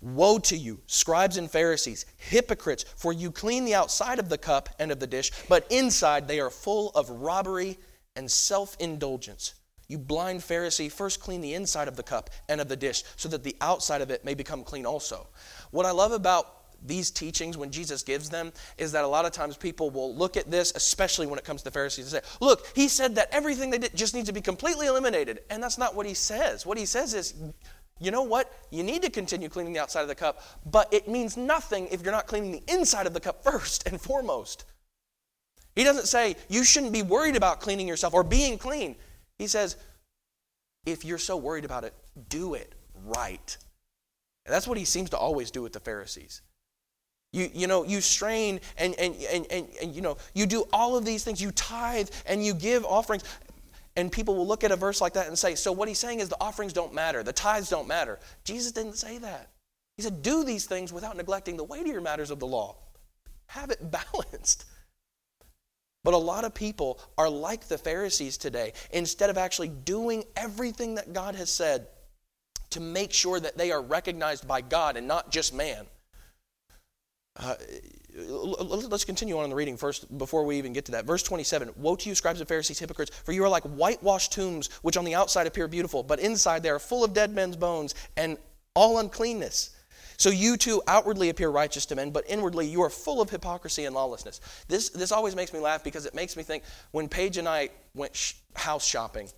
Woe 0.00 0.38
to 0.38 0.56
you, 0.56 0.80
scribes 0.86 1.36
and 1.36 1.50
Pharisees, 1.50 2.06
hypocrites, 2.16 2.84
for 2.96 3.12
you 3.12 3.30
clean 3.30 3.64
the 3.64 3.74
outside 3.74 4.18
of 4.18 4.28
the 4.28 4.38
cup 4.38 4.68
and 4.78 4.90
of 4.90 5.00
the 5.00 5.06
dish, 5.06 5.30
but 5.48 5.66
inside 5.70 6.28
they 6.28 6.40
are 6.40 6.50
full 6.50 6.90
of 6.90 7.10
robbery 7.10 7.78
and 8.16 8.30
self 8.30 8.76
indulgence. 8.78 9.54
You 9.88 9.98
blind 9.98 10.40
Pharisee, 10.40 10.90
first 10.90 11.20
clean 11.20 11.40
the 11.40 11.54
inside 11.54 11.88
of 11.88 11.96
the 11.96 12.02
cup 12.02 12.30
and 12.48 12.60
of 12.60 12.68
the 12.68 12.76
dish, 12.76 13.02
so 13.16 13.28
that 13.28 13.42
the 13.42 13.56
outside 13.60 14.00
of 14.00 14.10
it 14.10 14.24
may 14.24 14.34
become 14.34 14.64
clean 14.64 14.86
also. 14.86 15.26
What 15.70 15.86
I 15.86 15.90
love 15.90 16.12
about 16.12 16.61
these 16.84 17.10
teachings, 17.10 17.56
when 17.56 17.70
Jesus 17.70 18.02
gives 18.02 18.28
them, 18.28 18.52
is 18.78 18.92
that 18.92 19.04
a 19.04 19.08
lot 19.08 19.24
of 19.24 19.32
times 19.32 19.56
people 19.56 19.90
will 19.90 20.14
look 20.14 20.36
at 20.36 20.50
this, 20.50 20.72
especially 20.74 21.26
when 21.26 21.38
it 21.38 21.44
comes 21.44 21.60
to 21.60 21.64
the 21.64 21.70
Pharisees, 21.70 22.12
and 22.12 22.22
say, 22.22 22.30
Look, 22.40 22.66
he 22.74 22.88
said 22.88 23.14
that 23.16 23.28
everything 23.32 23.70
they 23.70 23.78
did 23.78 23.96
just 23.96 24.14
needs 24.14 24.28
to 24.28 24.32
be 24.32 24.40
completely 24.40 24.86
eliminated. 24.86 25.40
And 25.50 25.62
that's 25.62 25.78
not 25.78 25.94
what 25.94 26.06
he 26.06 26.14
says. 26.14 26.66
What 26.66 26.78
he 26.78 26.86
says 26.86 27.14
is, 27.14 27.34
you 28.00 28.10
know 28.10 28.22
what? 28.22 28.52
You 28.70 28.82
need 28.82 29.02
to 29.02 29.10
continue 29.10 29.48
cleaning 29.48 29.72
the 29.72 29.78
outside 29.78 30.02
of 30.02 30.08
the 30.08 30.14
cup, 30.14 30.42
but 30.66 30.92
it 30.92 31.08
means 31.08 31.36
nothing 31.36 31.88
if 31.92 32.02
you're 32.02 32.12
not 32.12 32.26
cleaning 32.26 32.52
the 32.52 32.62
inside 32.68 33.06
of 33.06 33.14
the 33.14 33.20
cup 33.20 33.44
first 33.44 33.86
and 33.86 34.00
foremost. 34.00 34.64
He 35.76 35.84
doesn't 35.84 36.06
say 36.06 36.36
you 36.48 36.64
shouldn't 36.64 36.92
be 36.92 37.02
worried 37.02 37.36
about 37.36 37.60
cleaning 37.60 37.88
yourself 37.88 38.12
or 38.12 38.24
being 38.24 38.58
clean. 38.58 38.96
He 39.38 39.46
says, 39.46 39.76
if 40.84 41.04
you're 41.04 41.18
so 41.18 41.36
worried 41.36 41.64
about 41.64 41.84
it, 41.84 41.94
do 42.28 42.54
it 42.54 42.74
right. 43.04 43.56
And 44.44 44.52
that's 44.52 44.66
what 44.66 44.78
he 44.78 44.84
seems 44.84 45.10
to 45.10 45.16
always 45.16 45.50
do 45.50 45.62
with 45.62 45.72
the 45.72 45.80
Pharisees. 45.80 46.42
You, 47.32 47.50
you 47.52 47.66
know, 47.66 47.84
you 47.84 48.00
strain 48.00 48.60
and, 48.76 48.94
and, 48.96 49.14
and, 49.32 49.46
and, 49.50 49.68
and, 49.80 49.94
you 49.94 50.02
know, 50.02 50.18
you 50.34 50.46
do 50.46 50.64
all 50.72 50.96
of 50.96 51.04
these 51.04 51.24
things. 51.24 51.40
You 51.40 51.50
tithe 51.52 52.10
and 52.26 52.44
you 52.44 52.52
give 52.52 52.84
offerings. 52.84 53.24
And 53.96 54.12
people 54.12 54.34
will 54.36 54.46
look 54.46 54.64
at 54.64 54.70
a 54.70 54.76
verse 54.76 55.00
like 55.00 55.14
that 55.14 55.28
and 55.28 55.38
say, 55.38 55.54
so 55.54 55.72
what 55.72 55.88
he's 55.88 55.98
saying 55.98 56.20
is 56.20 56.28
the 56.28 56.40
offerings 56.40 56.72
don't 56.72 56.94
matter, 56.94 57.22
the 57.22 57.32
tithes 57.32 57.68
don't 57.68 57.88
matter. 57.88 58.18
Jesus 58.44 58.72
didn't 58.72 58.96
say 58.96 59.18
that. 59.18 59.50
He 59.96 60.02
said, 60.02 60.22
do 60.22 60.44
these 60.44 60.66
things 60.66 60.92
without 60.92 61.16
neglecting 61.16 61.56
the 61.56 61.64
weightier 61.64 62.00
matters 62.00 62.30
of 62.30 62.38
the 62.38 62.46
law. 62.46 62.76
Have 63.46 63.70
it 63.70 63.90
balanced. 63.90 64.64
But 66.04 66.14
a 66.14 66.18
lot 66.18 66.44
of 66.44 66.54
people 66.54 67.00
are 67.16 67.28
like 67.28 67.68
the 67.68 67.78
Pharisees 67.78 68.36
today. 68.36 68.72
Instead 68.90 69.30
of 69.30 69.38
actually 69.38 69.68
doing 69.68 70.24
everything 70.36 70.96
that 70.96 71.12
God 71.12 71.34
has 71.36 71.50
said 71.50 71.86
to 72.70 72.80
make 72.80 73.12
sure 73.12 73.38
that 73.38 73.56
they 73.56 73.70
are 73.70 73.82
recognized 73.82 74.48
by 74.48 74.62
God 74.62 74.96
and 74.96 75.06
not 75.06 75.30
just 75.30 75.54
man, 75.54 75.86
uh, 77.36 77.54
let's 78.14 79.04
continue 79.04 79.38
on 79.38 79.44
in 79.44 79.50
the 79.50 79.56
reading 79.56 79.76
first 79.76 80.18
before 80.18 80.44
we 80.44 80.58
even 80.58 80.72
get 80.72 80.84
to 80.86 80.92
that. 80.92 81.06
Verse 81.06 81.22
27 81.22 81.70
Woe 81.76 81.96
to 81.96 82.08
you, 82.08 82.14
scribes 82.14 82.40
and 82.40 82.48
Pharisees, 82.48 82.78
hypocrites, 82.78 83.10
for 83.24 83.32
you 83.32 83.42
are 83.44 83.48
like 83.48 83.62
whitewashed 83.64 84.32
tombs, 84.32 84.68
which 84.82 84.96
on 84.96 85.04
the 85.04 85.14
outside 85.14 85.46
appear 85.46 85.66
beautiful, 85.66 86.02
but 86.02 86.20
inside 86.20 86.62
they 86.62 86.68
are 86.68 86.78
full 86.78 87.04
of 87.04 87.14
dead 87.14 87.32
men's 87.32 87.56
bones 87.56 87.94
and 88.16 88.36
all 88.74 88.98
uncleanness. 88.98 89.70
So 90.18 90.28
you 90.28 90.56
too 90.56 90.82
outwardly 90.86 91.30
appear 91.30 91.48
righteous 91.48 91.86
to 91.86 91.96
men, 91.96 92.10
but 92.10 92.24
inwardly 92.28 92.66
you 92.66 92.82
are 92.82 92.90
full 92.90 93.20
of 93.22 93.30
hypocrisy 93.30 93.86
and 93.86 93.94
lawlessness. 93.94 94.40
This, 94.68 94.90
this 94.90 95.10
always 95.10 95.34
makes 95.34 95.52
me 95.52 95.58
laugh 95.58 95.82
because 95.82 96.06
it 96.06 96.14
makes 96.14 96.36
me 96.36 96.42
think 96.42 96.64
when 96.92 97.08
Paige 97.08 97.38
and 97.38 97.48
I 97.48 97.70
went 97.94 98.14
sh- 98.14 98.34
house 98.54 98.86
shopping, 98.86 99.28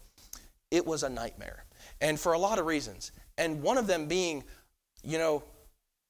it 0.71 0.85
was 0.85 1.05
a 1.05 1.09
nightmare. 1.09 1.65
And 2.01 2.19
for 2.19 2.33
a 2.33 2.39
lot 2.39 2.59
of 2.59 2.67
reasons. 2.67 3.13
And 3.39 3.63
one 3.63 3.79
of 3.79 3.87
them 3.87 4.07
being 4.07 4.45
you 5.05 5.19
know, 5.19 5.43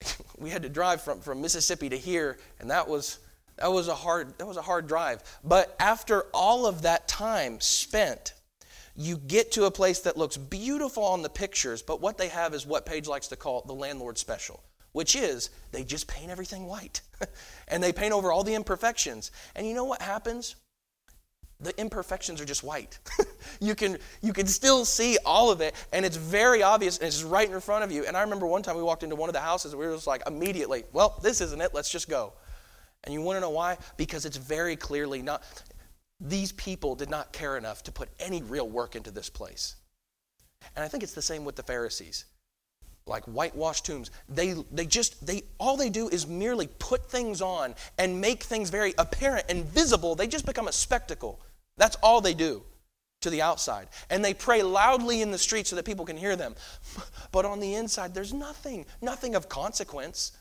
we 0.39 0.51
had 0.51 0.63
to 0.63 0.69
drive 0.69 1.03
from, 1.03 1.21
from 1.21 1.41
Mississippi 1.41 1.89
to 1.89 1.97
here, 1.97 2.39
and 2.61 2.71
that 2.71 2.89
was 2.89 3.19
that 3.57 3.71
was 3.71 3.87
a 3.89 3.95
hard 3.95 4.37
that 4.39 4.47
was 4.47 4.57
a 4.57 4.63
hard 4.63 4.87
drive. 4.87 5.23
But 5.45 5.75
after 5.79 6.27
all 6.35 6.67
of 6.67 6.83
that 6.83 7.07
time 7.07 7.61
spent, 7.61 8.35
you 8.97 9.17
get 9.17 9.53
to 9.53 9.65
a 9.65 9.71
place 9.71 10.01
that 10.01 10.17
looks 10.17 10.37
beautiful 10.37 11.05
on 11.05 11.23
the 11.23 11.29
pictures, 11.29 11.83
but 11.83 12.01
what 12.01 12.19
they 12.19 12.29
have 12.29 12.55
is 12.55 12.67
what 12.67 12.87
Paige 12.87 13.09
likes 13.09 13.29
to 13.29 13.37
call 13.37 13.63
the 13.63 13.75
landlord 13.75 14.19
special, 14.19 14.63
which 14.93 15.17
is 15.17 15.51
they 15.73 15.85
just 15.85 16.07
paint 16.07 16.31
everything 16.31 16.67
white. 16.67 17.01
and 17.69 17.83
they 17.83 17.93
paint 17.93 18.13
over 18.13 18.33
all 18.33 18.45
the 18.45 18.55
imperfections. 18.55 19.31
And 19.55 19.67
you 19.67 19.75
know 19.75 19.85
what 19.85 20.03
happens? 20.03 20.57
The 21.61 21.79
imperfections 21.81 22.41
are 22.41 22.45
just 22.45 22.65
white. 22.65 22.99
you 23.61 23.75
can 23.75 23.99
you 24.21 24.33
can 24.33 24.47
still 24.47 24.85
see 24.85 25.19
all 25.25 25.51
of 25.51 25.61
it, 25.61 25.75
and 25.93 26.05
it's 26.05 26.17
very 26.17 26.63
obvious, 26.63 26.99
and 26.99 27.07
it's 27.07 27.23
right 27.23 27.51
in 27.51 27.61
front 27.61 27.85
of 27.85 27.93
you. 27.93 28.05
And 28.05 28.17
I 28.17 28.23
remember 28.23 28.47
one 28.47 28.63
time 28.63 28.77
we 28.77 28.83
walked 28.83 29.03
into 29.03 29.17
one 29.17 29.29
of 29.29 29.35
the 29.35 29.41
houses, 29.41 29.73
and 29.73 29.81
we 29.81 29.87
were 29.87 29.95
just 29.95 30.07
like 30.07 30.23
immediately, 30.27 30.85
well, 30.93 31.19
this 31.23 31.41
isn't 31.41 31.61
it. 31.61 31.73
Let's 31.73 31.91
just 31.91 32.09
go. 32.09 32.33
And 33.05 33.13
you 33.13 33.21
want 33.21 33.37
to 33.37 33.41
know 33.41 33.51
why? 33.51 33.79
Because 33.97 34.25
it's 34.25 34.39
very 34.39 34.77
clearly 34.77 35.23
not, 35.23 35.43
these 36.21 36.53
people 36.53 36.95
did 36.95 37.11
not 37.11 37.33
care 37.33 37.57
enough 37.57 37.83
to 37.85 37.93
put 37.93 38.09
any 38.19 38.43
real 38.43 38.69
work 38.69 38.97
into 38.97 39.11
this 39.11 39.29
place. 39.29 39.77
And 40.75 40.85
I 40.85 40.89
think 40.89 41.03
it's 41.03 41.13
the 41.13 41.23
same 41.23 41.45
with 41.45 41.57
the 41.57 41.63
Pharisees. 41.63 42.25
Like 43.07 43.25
whitewashed 43.25 43.85
tombs, 43.85 44.11
they, 44.29 44.55
they 44.73 44.87
just, 44.87 45.27
they, 45.27 45.43
all 45.59 45.77
they 45.77 45.91
do 45.91 46.09
is 46.09 46.27
merely 46.27 46.69
put 46.79 47.11
things 47.11 47.43
on 47.43 47.75
and 47.99 48.21
make 48.21 48.43
things 48.43 48.71
very 48.71 48.95
apparent 48.97 49.47
and 49.51 49.65
visible. 49.65 50.15
They 50.15 50.27
just 50.27 50.47
become 50.47 50.69
a 50.69 50.73
spectacle. 50.73 51.41
That's 51.77 51.97
all 51.97 52.21
they 52.21 52.35
do 52.35 52.63
to 53.21 53.31
the 53.31 53.43
outside. 53.43 53.89
And 54.09 54.25
they 54.25 54.33
pray 54.33 54.63
loudly 54.63 55.21
in 55.21 55.31
the 55.31 55.39
street 55.39 55.67
so 55.67 55.77
that 55.77 55.85
people 55.85 56.05
can 56.05 56.17
hear 56.17 56.37
them. 56.37 56.55
But 57.33 57.45
on 57.45 57.59
the 57.59 57.75
inside, 57.75 58.15
there's 58.15 58.33
nothing, 58.33 58.87
nothing 59.03 59.35
of 59.35 59.49
consequence. 59.49 60.33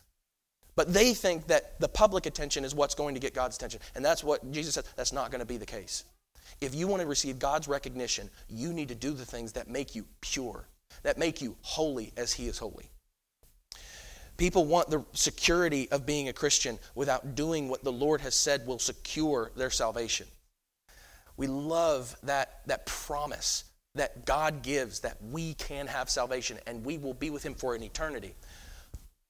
But 0.76 0.94
they 0.94 1.16
think 1.16 1.48
that 1.48 1.80
the 1.80 1.88
public 1.88 2.28
attention 2.28 2.64
is 2.64 2.76
what's 2.76 2.94
going 2.94 3.16
to 3.16 3.20
get 3.20 3.34
God's 3.34 3.56
attention. 3.56 3.80
And 3.96 4.06
that's 4.06 4.24
what 4.24 4.52
Jesus 4.52 4.76
said, 4.76 4.86
that's 4.96 5.12
not 5.12 5.32
going 5.32 5.40
to 5.40 5.46
be 5.46 5.58
the 5.58 5.66
case. 5.66 6.04
If 6.62 6.76
you 6.76 6.88
want 6.88 7.02
to 7.02 7.08
receive 7.08 7.40
God's 7.40 7.68
recognition, 7.68 8.30
you 8.48 8.74
need 8.74 8.90
to 8.90 8.96
do 8.96 9.12
the 9.12 9.26
things 9.26 9.54
that 9.54 9.68
make 9.68 9.96
you 9.96 10.06
pure, 10.22 10.68
that 11.02 11.18
make 11.18 11.42
you 11.42 11.56
holy 11.62 12.14
as 12.16 12.34
He 12.34 12.48
is 12.48 12.58
holy. 12.58 12.90
People 14.38 14.66
want 14.66 14.90
the 14.90 15.04
security 15.14 15.90
of 15.92 16.06
being 16.06 16.28
a 16.28 16.34
Christian 16.34 16.80
without 16.96 17.36
doing 17.36 17.70
what 17.70 17.84
the 17.84 17.92
Lord 17.92 18.22
has 18.22 18.36
said 18.36 18.66
will 18.66 18.80
secure 18.80 19.52
their 19.56 19.70
salvation. 19.70 20.28
We 21.38 21.48
love 21.48 22.16
that, 22.24 22.62
that 22.68 22.86
promise 22.86 23.66
that 23.96 24.26
God 24.26 24.64
gives 24.64 25.02
that 25.02 25.18
we 25.22 25.54
can 25.56 25.88
have 25.88 26.10
salvation 26.10 26.58
and 26.66 26.84
we 26.84 26.98
will 26.98 27.14
be 27.14 27.30
with 27.30 27.44
Him 27.44 27.54
for 27.54 27.76
an 27.76 27.84
eternity. 27.84 28.34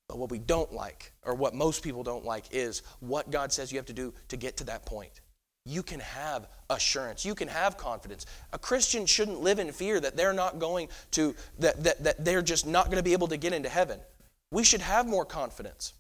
But 0.08 0.20
what 0.20 0.32
we 0.32 0.40
don't 0.40 0.72
like, 0.72 1.12
or 1.24 1.34
what 1.34 1.54
most 1.54 1.84
people 1.84 2.04
don't 2.04 2.26
like, 2.26 2.46
is 2.52 2.82
what 3.00 3.32
God 3.32 3.52
says 3.52 3.72
you 3.72 3.78
have 3.78 3.86
to 3.88 3.94
do 3.94 4.14
to 4.30 4.38
get 4.38 4.58
to 4.58 4.64
that 4.66 4.86
point. 4.86 5.22
You 5.66 5.84
can 5.84 6.00
have 6.00 6.48
assurance. 6.70 7.26
You 7.26 7.36
can 7.36 7.48
have 7.48 7.78
confidence. 7.78 8.26
A 8.52 8.60
Christian 8.60 9.06
shouldn't 9.06 9.42
live 9.42 9.60
in 9.60 9.72
fear 9.72 10.00
that 10.00 10.18
they're 10.18 10.34
not 10.34 10.60
going 10.60 10.90
to, 11.12 11.36
that, 11.60 11.84
that, 11.84 12.04
that 12.04 12.26
they're 12.26 12.42
just 12.42 12.66
not 12.66 12.86
going 12.86 12.98
to 12.98 13.04
be 13.04 13.14
able 13.14 13.28
to 13.30 13.38
get 13.38 13.54
into 13.54 13.70
heaven. 13.70 14.00
We 14.52 14.64
should 14.64 14.82
have 14.82 15.08
more 15.08 15.26
confidence. 15.26 15.94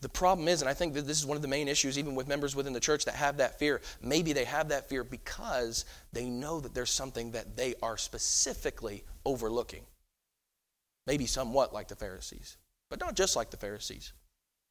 The 0.00 0.08
problem 0.08 0.46
is, 0.46 0.62
and 0.62 0.68
I 0.68 0.74
think 0.74 0.94
that 0.94 1.06
this 1.06 1.18
is 1.18 1.26
one 1.26 1.36
of 1.36 1.42
the 1.42 1.48
main 1.48 1.66
issues, 1.66 1.98
even 1.98 2.14
with 2.14 2.28
members 2.28 2.54
within 2.54 2.72
the 2.72 2.80
church 2.80 3.04
that 3.06 3.14
have 3.14 3.38
that 3.38 3.58
fear, 3.58 3.80
maybe 4.00 4.32
they 4.32 4.44
have 4.44 4.68
that 4.68 4.88
fear 4.88 5.02
because 5.02 5.84
they 6.12 6.26
know 6.26 6.60
that 6.60 6.74
there's 6.74 6.92
something 6.92 7.32
that 7.32 7.56
they 7.56 7.74
are 7.82 7.96
specifically 7.96 9.04
overlooking. 9.24 9.82
Maybe 11.06 11.26
somewhat 11.26 11.72
like 11.72 11.88
the 11.88 11.96
Pharisees 11.96 12.58
but 12.88 13.00
not 13.00 13.14
just 13.14 13.36
like 13.36 13.50
the 13.50 13.56
Pharisees. 13.56 14.12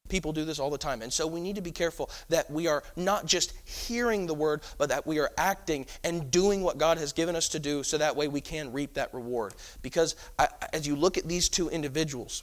People 0.08 0.32
do 0.32 0.44
this 0.44 0.58
all 0.58 0.70
the 0.70 0.78
time. 0.78 1.02
And 1.02 1.12
so 1.12 1.26
we 1.26 1.40
need 1.40 1.56
to 1.56 1.62
be 1.62 1.70
careful 1.70 2.10
that 2.28 2.50
we 2.50 2.66
are 2.66 2.82
not 2.96 3.26
just 3.26 3.52
hearing 3.64 4.26
the 4.26 4.34
word, 4.34 4.62
but 4.78 4.88
that 4.88 5.06
we 5.06 5.18
are 5.18 5.30
acting 5.36 5.86
and 6.04 6.30
doing 6.30 6.62
what 6.62 6.78
God 6.78 6.98
has 6.98 7.12
given 7.12 7.36
us 7.36 7.48
to 7.50 7.58
do 7.58 7.82
so 7.82 7.98
that 7.98 8.16
way 8.16 8.28
we 8.28 8.40
can 8.40 8.72
reap 8.72 8.94
that 8.94 9.12
reward. 9.12 9.54
Because 9.82 10.16
I, 10.38 10.48
as 10.72 10.86
you 10.86 10.96
look 10.96 11.18
at 11.18 11.28
these 11.28 11.48
two 11.48 11.68
individuals, 11.68 12.42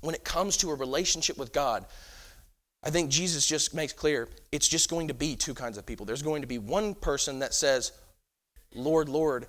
when 0.00 0.14
it 0.14 0.24
comes 0.24 0.56
to 0.58 0.70
a 0.70 0.74
relationship 0.74 1.38
with 1.38 1.52
God, 1.52 1.84
I 2.82 2.90
think 2.90 3.10
Jesus 3.10 3.46
just 3.46 3.74
makes 3.74 3.92
clear 3.92 4.28
it's 4.52 4.68
just 4.68 4.88
going 4.88 5.08
to 5.08 5.14
be 5.14 5.34
two 5.36 5.54
kinds 5.54 5.78
of 5.78 5.86
people. 5.86 6.06
There's 6.06 6.22
going 6.22 6.42
to 6.42 6.48
be 6.48 6.58
one 6.58 6.94
person 6.94 7.40
that 7.40 7.52
says, 7.52 7.92
Lord, 8.74 9.08
Lord, 9.08 9.46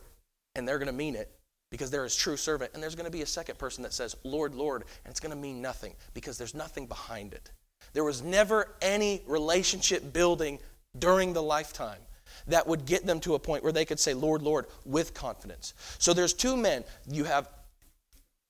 and 0.56 0.68
they're 0.68 0.80
going 0.80 0.88
to 0.88 0.94
mean 0.94 1.16
it 1.16 1.32
because 1.72 1.92
they're 1.92 2.08
true 2.08 2.38
servant. 2.38 2.72
And 2.74 2.82
there's 2.82 2.96
going 2.96 3.06
to 3.06 3.12
be 3.12 3.22
a 3.22 3.28
second 3.28 3.58
person 3.58 3.84
that 3.84 3.94
says, 3.94 4.16
Lord, 4.24 4.56
Lord, 4.56 4.84
and 5.04 5.12
it's 5.12 5.20
going 5.20 5.36
to 5.36 5.38
mean 5.38 5.62
nothing 5.62 5.94
because 6.14 6.38
there's 6.38 6.56
nothing 6.56 6.88
behind 6.88 7.34
it. 7.34 7.52
There 7.94 8.04
was 8.04 8.22
never 8.22 8.76
any 8.82 9.22
relationship 9.28 10.14
building 10.14 10.60
during 10.98 11.34
the 11.34 11.44
lifetime 11.44 12.00
that 12.48 12.68
would 12.68 12.86
get 12.86 13.06
them 13.06 13.20
to 13.22 13.36
a 13.36 13.40
point 13.40 13.64
where 13.64 13.72
they 13.72 13.86
could 13.86 14.00
say, 14.00 14.14
Lord, 14.14 14.42
Lord, 14.42 14.66
with 14.86 15.14
confidence. 15.14 15.74
So 16.00 16.14
there's 16.14 16.34
two 16.34 16.58
men. 16.58 16.84
You 17.08 17.24
have 17.26 17.50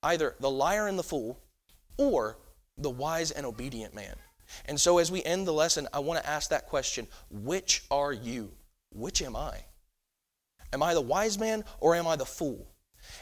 either 0.02 0.34
the 0.40 0.50
liar 0.50 0.86
and 0.86 0.98
the 0.98 1.02
fool 1.02 1.38
or 1.96 2.38
the 2.78 2.90
wise 2.90 3.30
and 3.30 3.44
obedient 3.44 3.94
man. 3.94 4.14
And 4.66 4.80
so 4.80 4.98
as 4.98 5.12
we 5.12 5.22
end 5.22 5.46
the 5.46 5.52
lesson, 5.52 5.86
I 5.92 6.00
want 6.00 6.22
to 6.22 6.28
ask 6.28 6.50
that 6.50 6.66
question 6.66 7.06
which 7.30 7.84
are 7.90 8.12
you? 8.12 8.50
Which 8.90 9.22
am 9.22 9.36
I? 9.36 9.64
Am 10.72 10.82
I 10.82 10.94
the 10.94 11.00
wise 11.00 11.38
man 11.38 11.64
or 11.80 11.94
am 11.94 12.06
I 12.06 12.16
the 12.16 12.24
fool? 12.24 12.66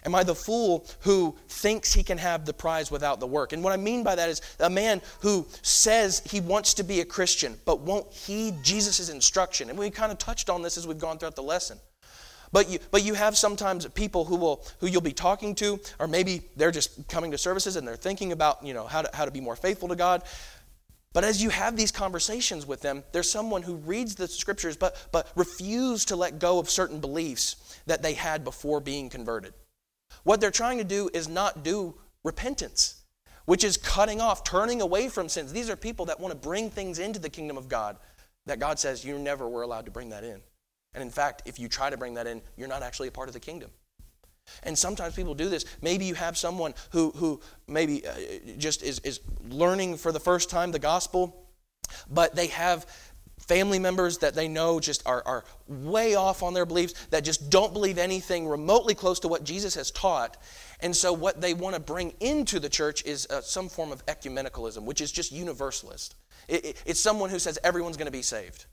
Am 0.05 0.15
I 0.15 0.23
the 0.23 0.35
fool 0.35 0.87
who 1.01 1.37
thinks 1.49 1.93
he 1.93 2.03
can 2.03 2.19
have 2.19 2.45
the 2.45 2.53
prize 2.53 2.91
without 2.91 3.21
the 3.21 3.27
work? 3.27 3.53
And 3.53 3.63
what 3.63 3.73
I 3.73 3.77
mean 3.77 4.03
by 4.03 4.15
that 4.15 4.29
is 4.29 4.41
a 4.61 4.71
man 4.71 5.03
who 5.21 5.47
says 5.63 6.23
he 6.25 6.41
wants 6.41 6.75
to 6.75 6.83
be 6.83 7.01
a 7.01 7.05
Christian 7.05 7.59
but 7.65 7.81
won't 7.81 8.13
heed 8.13 8.63
Jesus' 8.63 9.09
instruction. 9.09 9.71
And 9.71 9.79
we 9.79 9.91
kind 9.91 10.13
of 10.13 10.19
touched 10.19 10.51
on 10.51 10.63
this 10.63 10.77
as 10.77 10.87
we've 10.87 10.99
gone 10.99 11.19
throughout 11.19 11.37
the 11.37 11.43
lesson. 11.43 11.79
But 12.53 12.71
you, 12.71 12.79
but 12.91 13.05
you 13.05 13.15
have 13.15 13.37
sometimes 13.37 13.87
people 13.89 14.25
who 14.25 14.37
will 14.37 14.65
who 14.81 14.87
you'll 14.87 15.01
be 15.01 15.13
talking 15.13 15.55
to, 15.57 15.79
or 15.99 16.09
maybe 16.09 16.43
they're 16.57 16.71
just 16.71 17.09
coming 17.09 17.31
to 17.33 17.39
services 17.39 17.77
and 17.77 17.87
they're 17.87 17.97
thinking 17.97 18.33
about 18.33 18.65
you 18.65 18.75
know 18.75 18.87
how 18.87 19.03
to, 19.03 19.11
how 19.15 19.25
to 19.25 19.31
be 19.31 19.41
more 19.41 19.57
faithful 19.57 19.89
to 19.89 19.97
God. 19.97 20.23
But 21.13 21.25
as 21.25 21.43
you 21.43 21.51
have 21.51 21.77
these 21.77 21.91
conversations 21.91 22.67
with 22.67 22.81
them, 22.81 23.03
there's 23.13 23.31
someone 23.31 23.63
who 23.63 23.77
reads 23.77 24.15
the 24.15 24.29
scriptures 24.29 24.77
but 24.77 25.09
but 25.13 25.31
refuse 25.35 26.05
to 26.07 26.17
let 26.17 26.39
go 26.39 26.59
of 26.59 26.71
certain 26.71 27.01
beliefs 27.01 27.81
that 27.87 28.03
they 28.03 28.15
had 28.15 28.45
before 28.45 28.81
being 28.81 29.11
converted. 29.11 29.53
What 30.25 30.41
they're 30.41 30.51
trying 30.51 30.79
to 30.79 30.85
do 30.85 31.11
is 31.13 31.29
not 31.29 31.63
do 31.63 31.95
repentance, 32.25 33.03
which 33.45 33.65
is 33.65 33.77
cutting 33.77 34.21
off, 34.21 34.45
turning 34.45 34.81
away 34.81 35.09
from 35.09 35.29
sins. 35.29 35.53
These 35.53 35.71
are 35.71 35.77
people 35.77 36.07
that 36.07 36.21
want 36.21 36.33
to 36.33 36.39
bring 36.39 36.71
things 36.71 36.99
into 36.99 37.19
the 37.19 37.31
kingdom 37.31 37.57
of 37.57 37.69
God 37.69 37.97
that 38.47 38.59
God 38.59 38.79
says 38.79 39.05
you 39.05 39.19
never 39.19 39.49
were 39.49 39.63
allowed 39.63 39.85
to 39.85 39.91
bring 39.91 40.11
that 40.11 40.25
in. 40.25 40.41
And 40.95 41.03
in 41.03 41.11
fact, 41.11 41.43
if 41.45 41.59
you 41.59 41.69
try 41.69 41.91
to 41.91 41.97
bring 41.97 42.15
that 42.15 42.27
in, 42.27 42.43
you're 42.57 42.69
not 42.69 42.83
actually 42.83 43.09
a 43.09 43.13
part 43.13 43.29
of 43.29 43.35
the 43.35 43.41
kingdom. 43.41 43.71
And 44.63 44.77
sometimes 44.77 45.15
people 45.15 45.35
do 45.35 45.49
this. 45.49 45.65
Maybe 45.83 46.07
you 46.07 46.15
have 46.15 46.37
someone 46.37 46.75
who, 46.91 47.11
who 47.11 47.41
maybe 47.67 48.07
uh, 48.07 48.15
just 48.57 48.83
is, 48.83 48.99
is 49.01 49.21
learning 49.49 49.99
for 49.99 50.13
the 50.13 50.21
first 50.21 50.49
time 50.49 50.73
the 50.73 50.79
gospel, 50.79 51.47
but 52.11 52.35
they 52.35 52.47
have 52.49 52.87
family 53.49 53.79
members 53.79 54.19
that 54.19 54.35
they 54.35 54.47
know 54.47 54.79
just 54.79 55.03
are, 55.07 55.23
are 55.27 55.45
way 55.67 56.15
off 56.15 56.43
on 56.43 56.55
their 56.55 56.67
beliefs, 56.67 56.95
that 57.11 57.25
just 57.25 57.51
don't 57.51 57.73
believe 57.73 57.99
anything 57.99 58.47
remotely 58.47 58.95
close 58.95 59.19
to 59.21 59.29
what 59.29 59.43
Jesus 59.43 59.75
has 59.75 59.91
taught. 59.91 60.37
And 60.81 60.95
so, 60.95 61.13
what 61.13 61.41
they 61.41 61.55
want 61.55 61.75
to 61.75 61.81
bring 61.81 62.15
into 62.21 62.61
the 62.61 62.69
church 62.69 63.05
is 63.05 63.27
uh, 63.31 63.41
some 63.41 63.69
form 63.69 63.91
of 63.91 64.05
ecumenicalism, 64.07 64.83
which 64.83 65.01
is 65.01 65.11
just 65.11 65.33
universalist. 65.33 66.15
It, 66.47 66.65
it, 66.65 66.83
it's 66.87 67.01
someone 67.01 67.31
who 67.31 67.39
says 67.39 67.59
everyone's 67.65 67.97
going 67.97 68.07
to 68.07 68.13
be 68.13 68.23
saved. 68.23 68.67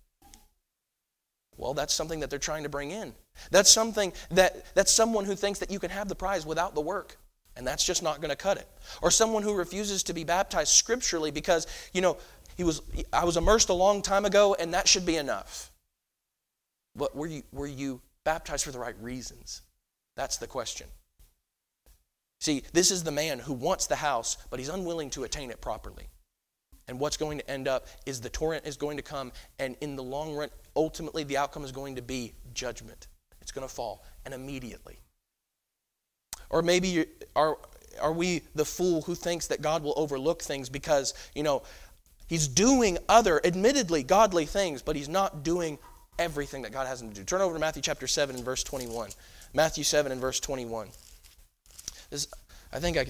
Well, 1.58 1.74
that's 1.74 1.94
something 1.94 2.20
that 2.20 2.30
they're 2.30 2.38
trying 2.38 2.64
to 2.64 2.70
bring 2.70 2.92
in. 2.92 3.14
That's 3.50 3.70
something 3.70 4.14
that 4.32 4.76
that's 4.76 4.92
someone 4.92 5.26
who 5.26 5.36
thinks 5.36 5.60
that 5.60 5.72
you 5.72 5.80
can 5.80 5.90
have 5.90 6.10
the 6.10 6.16
prize 6.16 6.46
without 6.46 6.76
the 6.76 6.82
work. 6.82 7.18
And 7.58 7.66
that's 7.66 7.86
just 7.86 8.04
not 8.04 8.20
going 8.20 8.32
to 8.32 8.36
cut 8.36 8.58
it. 8.58 8.68
Or 9.02 9.10
someone 9.10 9.42
who 9.42 9.54
refuses 9.54 10.04
to 10.04 10.14
be 10.14 10.26
baptized 10.26 10.74
scripturally 10.74 11.32
because, 11.32 11.68
you 11.94 12.02
know, 12.02 12.18
he 12.56 12.64
was, 12.64 12.82
I 13.12 13.26
was 13.26 13.38
immersed 13.38 13.70
a 13.70 13.74
long 13.74 14.02
time 14.02 14.26
ago, 14.26 14.56
and 14.58 14.74
that 14.74 14.88
should 14.88 15.06
be 15.06 15.18
enough. 15.18 15.72
But 16.96 17.16
were 17.16 17.28
you, 17.28 17.44
were 17.52 17.68
you 17.68 18.02
baptized 18.24 18.64
for 18.64 18.72
the 18.72 18.80
right 18.80 18.96
reasons? 19.02 19.62
That's 20.16 20.38
the 20.38 20.48
question. 20.48 20.88
See, 22.40 22.64
this 22.74 22.92
is 22.92 23.04
the 23.04 23.12
man 23.12 23.40
who 23.40 23.54
wants 23.54 23.88
the 23.88 23.96
house, 23.96 24.38
but 24.50 24.60
he's 24.60 24.70
unwilling 24.70 25.10
to 25.12 25.24
attain 25.24 25.52
it 25.52 25.62
properly. 25.62 26.08
And 26.88 27.00
what's 27.00 27.18
going 27.18 27.40
to 27.40 27.50
end 27.50 27.68
up 27.68 27.88
is 28.06 28.22
the 28.22 28.30
torrent 28.30 28.66
is 28.66 28.78
going 28.78 28.98
to 28.98 29.04
come, 29.04 29.32
and 29.60 29.76
in 29.82 29.96
the 29.96 30.04
long 30.04 30.36
run, 30.36 30.50
ultimately, 30.76 31.24
the 31.24 31.38
outcome 31.38 31.64
is 31.64 31.72
going 31.72 31.96
to 31.96 32.02
be 32.02 32.34
judgment. 32.54 33.08
It's 33.42 33.52
going 33.52 33.68
to 33.68 33.74
fall, 33.74 34.04
and 34.24 34.34
immediately. 34.34 35.00
Or 36.50 36.62
maybe 36.62 37.06
are, 37.36 37.58
are 38.00 38.14
we 38.14 38.44
the 38.54 38.66
fool 38.66 39.02
who 39.02 39.16
thinks 39.16 39.48
that 39.48 39.62
God 39.62 39.84
will 39.84 39.94
overlook 39.98 40.42
things 40.42 40.70
because, 40.70 41.14
you 41.34 41.44
know, 41.44 41.64
He's 42.28 42.48
doing 42.48 42.98
other, 43.08 43.40
admittedly, 43.46 44.04
godly 44.04 44.46
things, 44.46 44.82
but 44.82 44.96
he's 44.96 45.10
not 45.10 45.44
doing 45.44 45.78
everything 46.18 46.64
that 46.64 46.72
God 46.72 46.88
has 46.88 47.02
him 47.02 47.10
to 47.10 47.16
do. 47.16 47.24
Turn 47.24 47.42
over 47.42 47.54
to 47.54 47.60
Matthew 47.60 47.82
chapter 47.82 48.08
7 48.08 48.36
and 48.36 48.44
verse 48.44 48.64
21. 48.64 49.10
Matthew 49.54 49.84
7 49.84 50.12
and 50.12 50.20
verse 50.20 50.40
21. 50.40 50.90
This, 52.10 52.28
I 52.74 52.80
think 52.80 52.98
I 52.98 53.08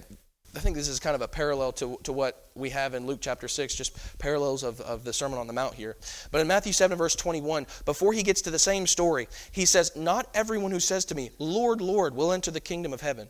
I 0.56 0.60
think 0.60 0.76
this 0.76 0.88
is 0.88 1.00
kind 1.00 1.16
of 1.16 1.22
a 1.22 1.28
parallel 1.28 1.74
to, 1.74 2.00
to 2.04 2.14
what 2.14 2.50
we 2.56 2.70
have 2.70 2.94
in 2.94 3.06
Luke 3.06 3.20
chapter 3.22 3.48
6, 3.48 3.76
just 3.76 4.18
parallels 4.20 4.64
of, 4.64 4.80
of 4.82 5.04
the 5.04 5.12
Sermon 5.12 5.38
on 5.38 5.48
the 5.48 5.54
Mount 5.54 5.74
here. 5.74 5.98
But 6.32 6.40
in 6.40 6.48
Matthew 6.48 6.72
7, 6.72 6.98
verse 6.98 7.16
21, 7.16 7.68
before 7.84 8.14
he 8.14 8.24
gets 8.24 8.42
to 8.44 8.52
the 8.52 8.60
same 8.60 8.88
story, 8.88 9.28
he 9.52 9.66
says, 9.66 9.96
Not 9.96 10.30
everyone 10.34 10.72
who 10.72 10.80
says 10.80 11.04
to 11.06 11.16
me, 11.16 11.32
Lord, 11.40 11.82
Lord, 11.82 12.16
will 12.16 12.32
enter 12.32 12.52
the 12.52 12.62
kingdom 12.62 12.94
of 12.94 13.02
heaven, 13.02 13.30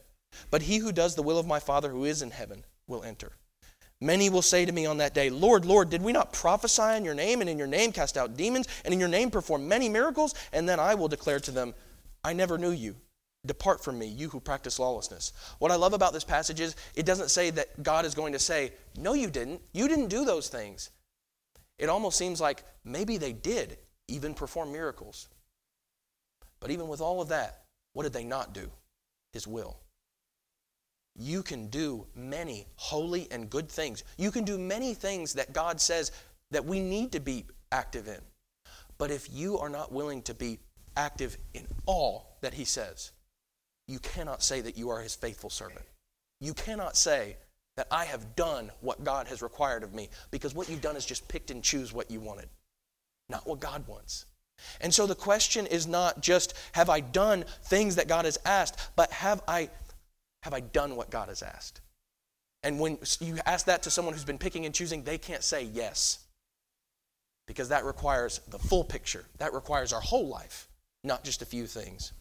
but 0.52 0.62
he 0.62 0.78
who 0.78 0.92
does 0.92 1.16
the 1.16 1.24
will 1.24 1.40
of 1.40 1.48
my 1.48 1.60
Father 1.60 1.90
who 1.90 2.06
is 2.06 2.22
in 2.22 2.30
heaven 2.30 2.64
will 2.86 3.04
enter. 3.04 3.32
Many 4.02 4.30
will 4.30 4.42
say 4.42 4.66
to 4.66 4.72
me 4.72 4.86
on 4.86 4.98
that 4.98 5.14
day, 5.14 5.30
Lord, 5.30 5.66
Lord, 5.66 5.90
did 5.90 6.02
we 6.02 6.12
not 6.12 6.34
prophesy 6.34 6.96
in 6.98 7.06
your 7.06 7.14
name, 7.14 7.42
and 7.42 7.50
in 7.50 7.58
your 7.58 7.68
name 7.68 7.92
cast 7.92 8.18
out 8.18 8.36
demons, 8.36 8.68
and 8.84 8.94
in 8.94 9.00
your 9.00 9.10
name 9.10 9.32
perform 9.32 9.68
many 9.68 9.88
miracles? 9.88 10.36
And 10.52 10.68
then 10.68 10.80
I 10.80 10.96
will 10.96 11.08
declare 11.08 11.40
to 11.42 11.52
them, 11.52 11.74
I 12.24 12.34
never 12.34 12.58
knew 12.58 12.72
you. 12.72 12.96
Depart 13.46 13.84
from 13.84 14.00
me, 14.00 14.08
you 14.08 14.30
who 14.30 14.40
practice 14.40 14.80
lawlessness. 14.80 15.32
What 15.60 15.72
I 15.72 15.76
love 15.76 15.94
about 15.94 16.14
this 16.14 16.24
passage 16.24 16.60
is 16.60 16.76
it 16.96 17.06
doesn't 17.06 17.30
say 17.30 17.52
that 17.52 17.84
God 17.84 18.04
is 18.04 18.16
going 18.16 18.34
to 18.34 18.40
say, 18.40 18.74
No, 18.98 19.14
you 19.14 19.30
didn't. 19.30 19.62
You 19.72 19.88
didn't 19.88 20.08
do 20.08 20.26
those 20.26 20.50
things. 20.50 20.90
It 21.78 21.88
almost 21.88 22.18
seems 22.18 22.42
like 22.42 22.64
maybe 22.84 23.18
they 23.18 23.34
did 23.34 23.78
even 24.08 24.34
perform 24.34 24.72
miracles. 24.72 25.28
But 26.60 26.72
even 26.72 26.88
with 26.88 27.02
all 27.02 27.22
of 27.22 27.30
that, 27.30 27.66
what 27.94 28.04
did 28.04 28.14
they 28.14 28.24
not 28.24 28.54
do? 28.54 28.72
His 29.32 29.46
will 29.46 29.78
you 31.16 31.44
can 31.44 31.68
do 31.68 32.06
many 32.16 32.68
holy 32.76 33.28
and 33.32 33.50
good 33.50 33.70
things. 33.70 34.04
You 34.18 34.32
can 34.32 34.44
do 34.44 34.58
many 34.58 34.94
things 34.94 35.34
that 35.34 35.54
God 35.54 35.80
says 35.80 36.12
that 36.52 36.66
we 36.66 36.80
need 36.80 37.14
to 37.14 37.20
be 37.20 37.46
active 37.72 38.08
in. 38.08 38.20
But 38.98 39.12
if 39.12 39.30
you 39.32 39.58
are 39.58 39.70
not 39.70 39.92
willing 39.92 40.22
to 40.24 40.34
be 40.34 40.60
active 40.96 41.38
in 41.54 41.68
all 41.86 42.38
that 42.42 42.54
He 42.54 42.66
says, 42.66 43.12
you 43.88 44.00
cannot 44.00 44.44
say 44.44 44.62
that 44.62 44.78
you 44.78 44.90
are 44.90 45.00
His 45.00 45.16
faithful 45.16 45.50
servant. 45.50 45.86
You 46.42 46.54
cannot 46.54 46.98
say 46.98 47.38
that 47.78 47.88
I 47.92 48.06
have 48.06 48.36
done 48.36 48.72
what 48.82 49.04
God 49.04 49.28
has 49.28 49.42
required 49.42 49.84
of 49.84 49.94
me 49.94 50.10
because 50.32 50.56
what 50.56 50.70
you've 50.70 50.82
done 50.82 50.96
is 50.96 51.06
just 51.06 51.28
picked 51.28 51.52
and 51.52 51.64
choose 51.64 51.94
what 51.94 52.10
you 52.10 52.20
wanted, 52.20 52.50
not 53.30 53.48
what 53.48 53.60
God 53.60 53.86
wants. 53.88 54.26
And 54.80 54.94
so 54.94 55.06
the 55.06 55.16
question 55.16 55.66
is 55.66 55.86
not 55.86 56.22
just 56.22 56.54
have 56.72 56.90
I 56.90 57.02
done 57.02 57.44
things 57.64 57.96
that 57.96 58.08
God 58.08 58.26
has 58.26 58.38
asked, 58.46 58.80
but 58.96 59.12
have 59.12 59.42
I 59.48 59.70
have 60.46 60.54
I 60.54 60.60
done 60.60 60.96
what 60.96 61.10
God 61.10 61.30
has 61.30 61.42
asked? 61.42 61.82
And 62.62 62.80
when 62.80 63.00
you 63.20 63.40
ask 63.48 63.66
that 63.66 63.82
to 63.82 63.90
someone 63.90 64.14
who's 64.14 64.24
been 64.24 64.38
picking 64.38 64.68
and 64.68 64.76
choosing, 64.76 65.02
they 65.02 65.18
can't 65.18 65.44
say 65.44 65.64
yes. 65.64 66.20
Because 67.48 67.70
that 67.70 67.84
requires 67.84 68.42
the 68.50 68.60
full 68.60 68.84
picture. 68.84 69.26
That 69.40 69.54
requires 69.54 69.92
our 69.92 70.02
whole 70.02 70.28
life, 70.28 70.68
not 71.04 71.24
just 71.24 71.42
a 71.42 71.48
few 71.48 71.66
things. 71.66 72.14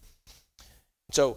So 1.10 1.36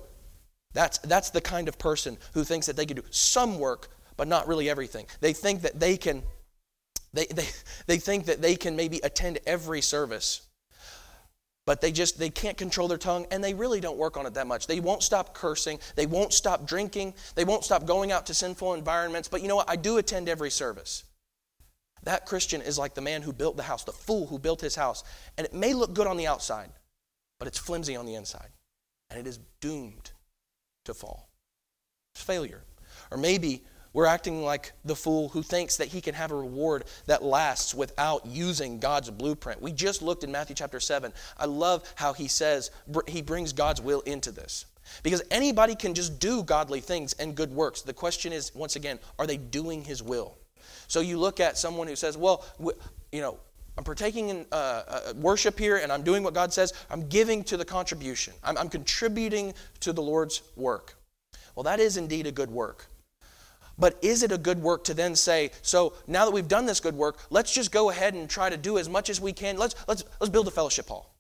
that's, 0.72 0.98
that's 1.00 1.30
the 1.30 1.42
kind 1.42 1.68
of 1.68 1.78
person 1.78 2.18
who 2.34 2.46
thinks 2.46 2.68
that 2.68 2.78
they 2.78 2.86
can 2.86 2.96
do 2.96 3.04
some 3.10 3.60
work, 3.60 3.90
but 4.16 4.30
not 4.30 4.48
really 4.48 4.70
everything. 4.70 5.08
They 5.20 5.34
think 5.34 5.64
that 5.64 5.82
they 5.82 5.98
can, 5.98 6.24
they, 7.14 7.26
they, 7.26 7.50
they 7.88 7.98
think 7.98 8.28
that 8.28 8.42
they 8.42 8.56
can 8.56 8.78
maybe 8.78 9.02
attend 9.04 9.40
every 9.46 9.82
service 9.82 10.47
but 11.68 11.82
they 11.82 11.92
just 11.92 12.18
they 12.18 12.32
can't 12.32 12.58
control 12.58 12.88
their 12.88 12.98
tongue 12.98 13.28
and 13.30 13.44
they 13.44 13.54
really 13.54 13.80
don't 13.80 13.98
work 13.98 14.18
on 14.18 14.26
it 14.26 14.34
that 14.34 14.48
much. 14.48 14.66
They 14.66 14.80
won't 14.80 15.04
stop 15.04 15.36
cursing. 15.36 15.80
They 15.96 16.08
won't 16.08 16.34
stop 16.34 16.66
drinking. 16.66 17.14
They 17.36 17.44
won't 17.44 17.66
stop 17.66 17.86
going 17.86 18.12
out 18.12 18.26
to 18.28 18.34
sinful 18.34 18.74
environments. 18.74 19.28
But 19.28 19.42
you 19.42 19.50
know 19.50 19.58
what? 19.58 19.70
I 19.70 19.76
do 19.76 19.98
attend 19.98 20.30
every 20.30 20.50
service. 20.50 21.04
That 22.04 22.26
christian 22.26 22.62
is 22.62 22.80
like 22.80 22.96
the 22.96 23.02
man 23.02 23.22
who 23.22 23.34
built 23.34 23.58
the 23.58 23.64
house 23.64 23.84
the 23.84 23.92
fool 23.92 24.28
who 24.28 24.40
built 24.40 24.62
his 24.62 24.76
house. 24.76 25.04
And 25.38 25.46
it 25.46 25.54
may 25.54 25.74
look 25.74 25.94
good 25.94 26.08
on 26.08 26.18
the 26.18 26.26
outside 26.26 26.72
but 27.38 27.48
it's 27.48 27.58
flimsy 27.58 27.96
on 27.96 28.06
the 28.06 28.16
inside. 28.16 28.50
And 29.10 29.20
it 29.20 29.28
is 29.28 29.40
doomed 29.62 30.12
to 30.86 30.94
fall. 30.94 31.30
It's 32.16 32.24
failure. 32.24 32.64
Or 33.12 33.18
maybe 33.18 33.64
we're 33.98 34.06
acting 34.06 34.44
like 34.44 34.74
the 34.86 34.96
fool 34.96 35.30
who 35.30 35.42
thinks 35.42 35.78
that 35.78 35.88
he 35.88 36.02
can 36.02 36.14
have 36.14 36.30
a 36.30 36.36
reward 36.36 36.84
that 37.08 37.24
lasts 37.24 37.74
without 37.74 38.28
using 38.28 38.78
God's 38.78 39.10
blueprint. 39.10 39.60
We 39.60 39.72
just 39.72 40.04
looked 40.04 40.24
in 40.24 40.32
Matthew 40.32 40.56
chapter 40.56 40.80
7. 40.80 41.12
I 41.36 41.48
love 41.48 41.92
how 41.96 42.14
he 42.14 42.28
says 42.28 42.70
he 43.08 43.24
brings 43.24 43.54
God's 43.54 43.82
will 43.82 44.02
into 44.02 44.32
this. 44.32 44.68
Because 45.02 45.24
anybody 45.32 45.74
can 45.74 45.96
just 45.96 46.20
do 46.20 46.44
godly 46.44 46.80
things 46.80 47.14
and 47.14 47.34
good 47.34 47.52
works. 47.52 47.82
The 47.82 47.92
question 47.92 48.32
is, 48.34 48.54
once 48.54 48.76
again, 48.76 49.00
are 49.18 49.26
they 49.26 49.38
doing 49.38 49.84
his 49.84 50.04
will? 50.04 50.38
So 50.88 51.00
you 51.00 51.18
look 51.18 51.40
at 51.40 51.58
someone 51.58 51.88
who 51.88 51.96
says, 51.96 52.16
well, 52.16 52.46
you 53.12 53.22
know, 53.22 53.40
I'm 53.80 53.84
partaking 53.84 54.30
in 54.30 54.46
uh, 54.52 54.84
uh, 54.88 55.14
worship 55.16 55.58
here 55.58 55.78
and 55.78 55.92
I'm 55.92 56.04
doing 56.04 56.22
what 56.22 56.36
God 56.36 56.54
says. 56.54 56.72
I'm 56.92 57.10
giving 57.10 57.44
to 57.46 57.58
the 57.58 57.66
contribution, 57.66 58.36
I'm, 58.44 58.60
I'm 58.60 58.70
contributing 58.70 59.56
to 59.80 59.92
the 59.92 60.04
Lord's 60.04 60.44
work. 60.56 60.94
Well, 61.56 61.64
that 61.64 61.80
is 61.80 61.98
indeed 61.98 62.28
a 62.28 62.32
good 62.32 62.52
work. 62.52 62.90
But 63.78 63.98
is 64.02 64.24
it 64.24 64.32
a 64.32 64.38
good 64.38 64.62
work 64.62 64.84
to 64.86 64.94
then 64.94 65.16
say, 65.16 65.52
so 65.62 65.94
now 66.08 66.26
that 66.26 66.32
we've 66.32 66.48
done 66.48 66.66
this 66.66 66.80
good 66.80 66.96
work, 66.96 67.20
let's 67.30 67.54
just 67.54 67.72
go 67.72 67.90
ahead 67.90 68.14
and 68.14 68.30
try 68.30 68.50
to 68.50 68.58
do 68.58 68.78
as 68.78 68.90
much 68.90 69.10
as 69.10 69.22
we 69.22 69.34
can. 69.34 69.58
Let's, 69.58 69.76
let's, 69.88 70.04
let's 70.20 70.32
build 70.32 70.48
a 70.48 70.52
fellowship 70.52 70.88
hall. 70.88 71.16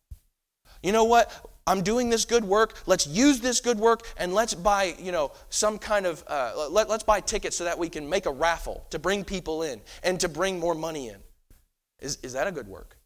You 0.82 0.92
know 0.92 1.04
what? 1.04 1.52
I'm 1.68 1.84
doing 1.84 2.10
this 2.10 2.26
good 2.26 2.46
work. 2.46 2.82
Let's 2.86 3.06
use 3.06 3.42
this 3.42 3.60
good 3.60 3.78
work 3.78 4.08
and 4.18 4.34
let's 4.34 4.54
buy, 4.54 4.96
you 5.00 5.12
know, 5.12 5.34
some 5.50 5.78
kind 5.78 6.06
of, 6.06 6.24
uh, 6.28 6.68
let, 6.70 6.90
let's 6.90 7.04
buy 7.04 7.20
tickets 7.20 7.58
so 7.58 7.66
that 7.66 7.78
we 7.78 7.90
can 7.90 8.10
make 8.10 8.26
a 8.26 8.32
raffle 8.32 8.86
to 8.90 8.98
bring 8.98 9.24
people 9.24 9.64
in 9.64 9.82
and 10.04 10.20
to 10.22 10.30
bring 10.30 10.60
more 10.60 10.76
money 10.76 11.10
in. 11.10 11.18
Is, 12.00 12.18
is 12.24 12.34
that 12.34 12.48
a 12.48 12.52
good 12.52 12.68
work? 12.68 12.98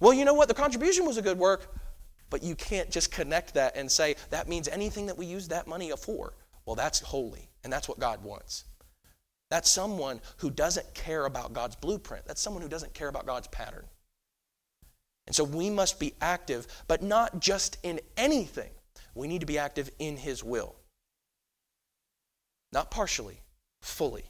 Well, 0.00 0.14
you 0.14 0.24
know 0.24 0.34
what? 0.34 0.48
The 0.48 0.54
contribution 0.54 1.04
was 1.04 1.16
a 1.16 1.22
good 1.22 1.38
work, 1.38 1.74
but 2.30 2.42
you 2.42 2.54
can't 2.54 2.90
just 2.90 3.12
connect 3.12 3.54
that 3.54 3.76
and 3.76 3.90
say 3.90 4.16
that 4.30 4.48
means 4.48 4.66
anything 4.68 5.06
that 5.06 5.18
we 5.18 5.26
use 5.26 5.48
that 5.48 5.66
money 5.66 5.92
for. 5.98 6.34
Well, 6.64 6.76
that's 6.76 7.00
holy, 7.00 7.48
and 7.64 7.72
that's 7.72 7.88
what 7.88 7.98
God 7.98 8.22
wants. 8.24 8.64
That's 9.50 9.70
someone 9.70 10.20
who 10.38 10.50
doesn't 10.50 10.94
care 10.94 11.26
about 11.26 11.52
God's 11.52 11.76
blueprint. 11.76 12.26
That's 12.26 12.40
someone 12.40 12.62
who 12.62 12.68
doesn't 12.68 12.94
care 12.94 13.08
about 13.08 13.26
God's 13.26 13.46
pattern. 13.48 13.84
And 15.26 15.34
so 15.34 15.44
we 15.44 15.70
must 15.70 15.98
be 15.98 16.14
active, 16.20 16.66
but 16.86 17.02
not 17.02 17.40
just 17.40 17.78
in 17.82 18.00
anything. 18.16 18.70
We 19.14 19.28
need 19.28 19.40
to 19.40 19.46
be 19.46 19.58
active 19.58 19.90
in 19.98 20.16
His 20.16 20.44
will. 20.44 20.76
Not 22.72 22.90
partially, 22.90 23.40
fully. 23.80 24.24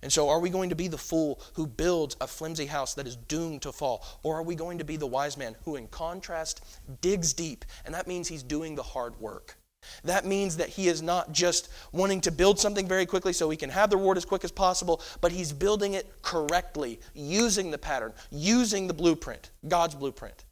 And 0.00 0.12
so, 0.12 0.28
are 0.28 0.38
we 0.38 0.48
going 0.48 0.70
to 0.70 0.76
be 0.76 0.86
the 0.86 0.96
fool 0.96 1.40
who 1.54 1.66
builds 1.66 2.16
a 2.20 2.26
flimsy 2.28 2.66
house 2.66 2.94
that 2.94 3.06
is 3.06 3.16
doomed 3.16 3.62
to 3.62 3.72
fall? 3.72 4.04
Or 4.22 4.36
are 4.36 4.44
we 4.44 4.54
going 4.54 4.78
to 4.78 4.84
be 4.84 4.96
the 4.96 5.08
wise 5.08 5.36
man 5.36 5.56
who, 5.64 5.74
in 5.74 5.88
contrast, 5.88 6.64
digs 7.00 7.32
deep? 7.32 7.64
And 7.84 7.94
that 7.94 8.06
means 8.06 8.28
he's 8.28 8.44
doing 8.44 8.76
the 8.76 8.82
hard 8.82 9.18
work. 9.20 9.58
That 10.04 10.24
means 10.24 10.56
that 10.56 10.68
he 10.68 10.88
is 10.88 11.02
not 11.02 11.32
just 11.32 11.68
wanting 11.92 12.20
to 12.22 12.30
build 12.30 12.58
something 12.58 12.86
very 12.86 13.06
quickly 13.06 13.32
so 13.32 13.50
he 13.50 13.56
can 13.56 13.70
have 13.70 13.90
the 13.90 13.96
reward 13.96 14.16
as 14.16 14.24
quick 14.24 14.44
as 14.44 14.52
possible, 14.52 15.00
but 15.20 15.32
he's 15.32 15.52
building 15.52 15.94
it 15.94 16.22
correctly, 16.22 17.00
using 17.14 17.70
the 17.70 17.78
pattern, 17.78 18.12
using 18.30 18.86
the 18.86 18.94
blueprint, 18.94 19.50
God's 19.66 19.94
blueprint. 19.94 20.44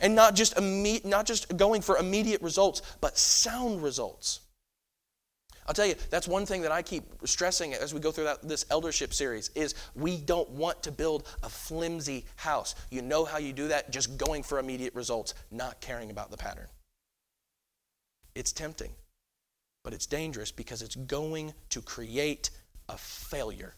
And 0.00 0.14
not 0.14 0.34
just, 0.34 0.56
imme- 0.56 1.04
not 1.04 1.26
just 1.26 1.56
going 1.56 1.82
for 1.82 1.98
immediate 1.98 2.40
results, 2.42 2.82
but 3.00 3.18
sound 3.18 3.82
results. 3.82 4.40
I'll 5.66 5.74
tell 5.74 5.86
you, 5.86 5.94
that's 6.10 6.28
one 6.28 6.44
thing 6.44 6.62
that 6.62 6.72
I 6.72 6.82
keep 6.82 7.04
stressing 7.24 7.72
as 7.72 7.94
we 7.94 8.00
go 8.00 8.12
through 8.12 8.24
that, 8.24 8.46
this 8.46 8.66
eldership 8.70 9.14
series 9.14 9.50
is 9.54 9.74
we 9.94 10.18
don't 10.18 10.48
want 10.50 10.82
to 10.82 10.92
build 10.92 11.26
a 11.42 11.48
flimsy 11.48 12.26
house. 12.36 12.74
You 12.90 13.00
know 13.00 13.24
how 13.24 13.38
you 13.38 13.52
do 13.52 13.68
that? 13.68 13.90
Just 13.90 14.18
going 14.18 14.42
for 14.42 14.58
immediate 14.58 14.94
results, 14.94 15.34
not 15.50 15.80
caring 15.80 16.10
about 16.10 16.30
the 16.30 16.36
pattern. 16.36 16.66
It's 18.34 18.52
tempting, 18.52 18.92
but 19.82 19.92
it's 19.92 20.06
dangerous 20.06 20.50
because 20.50 20.82
it's 20.82 20.96
going 20.96 21.54
to 21.70 21.80
create 21.80 22.50
a 22.88 22.96
failure. 22.96 23.74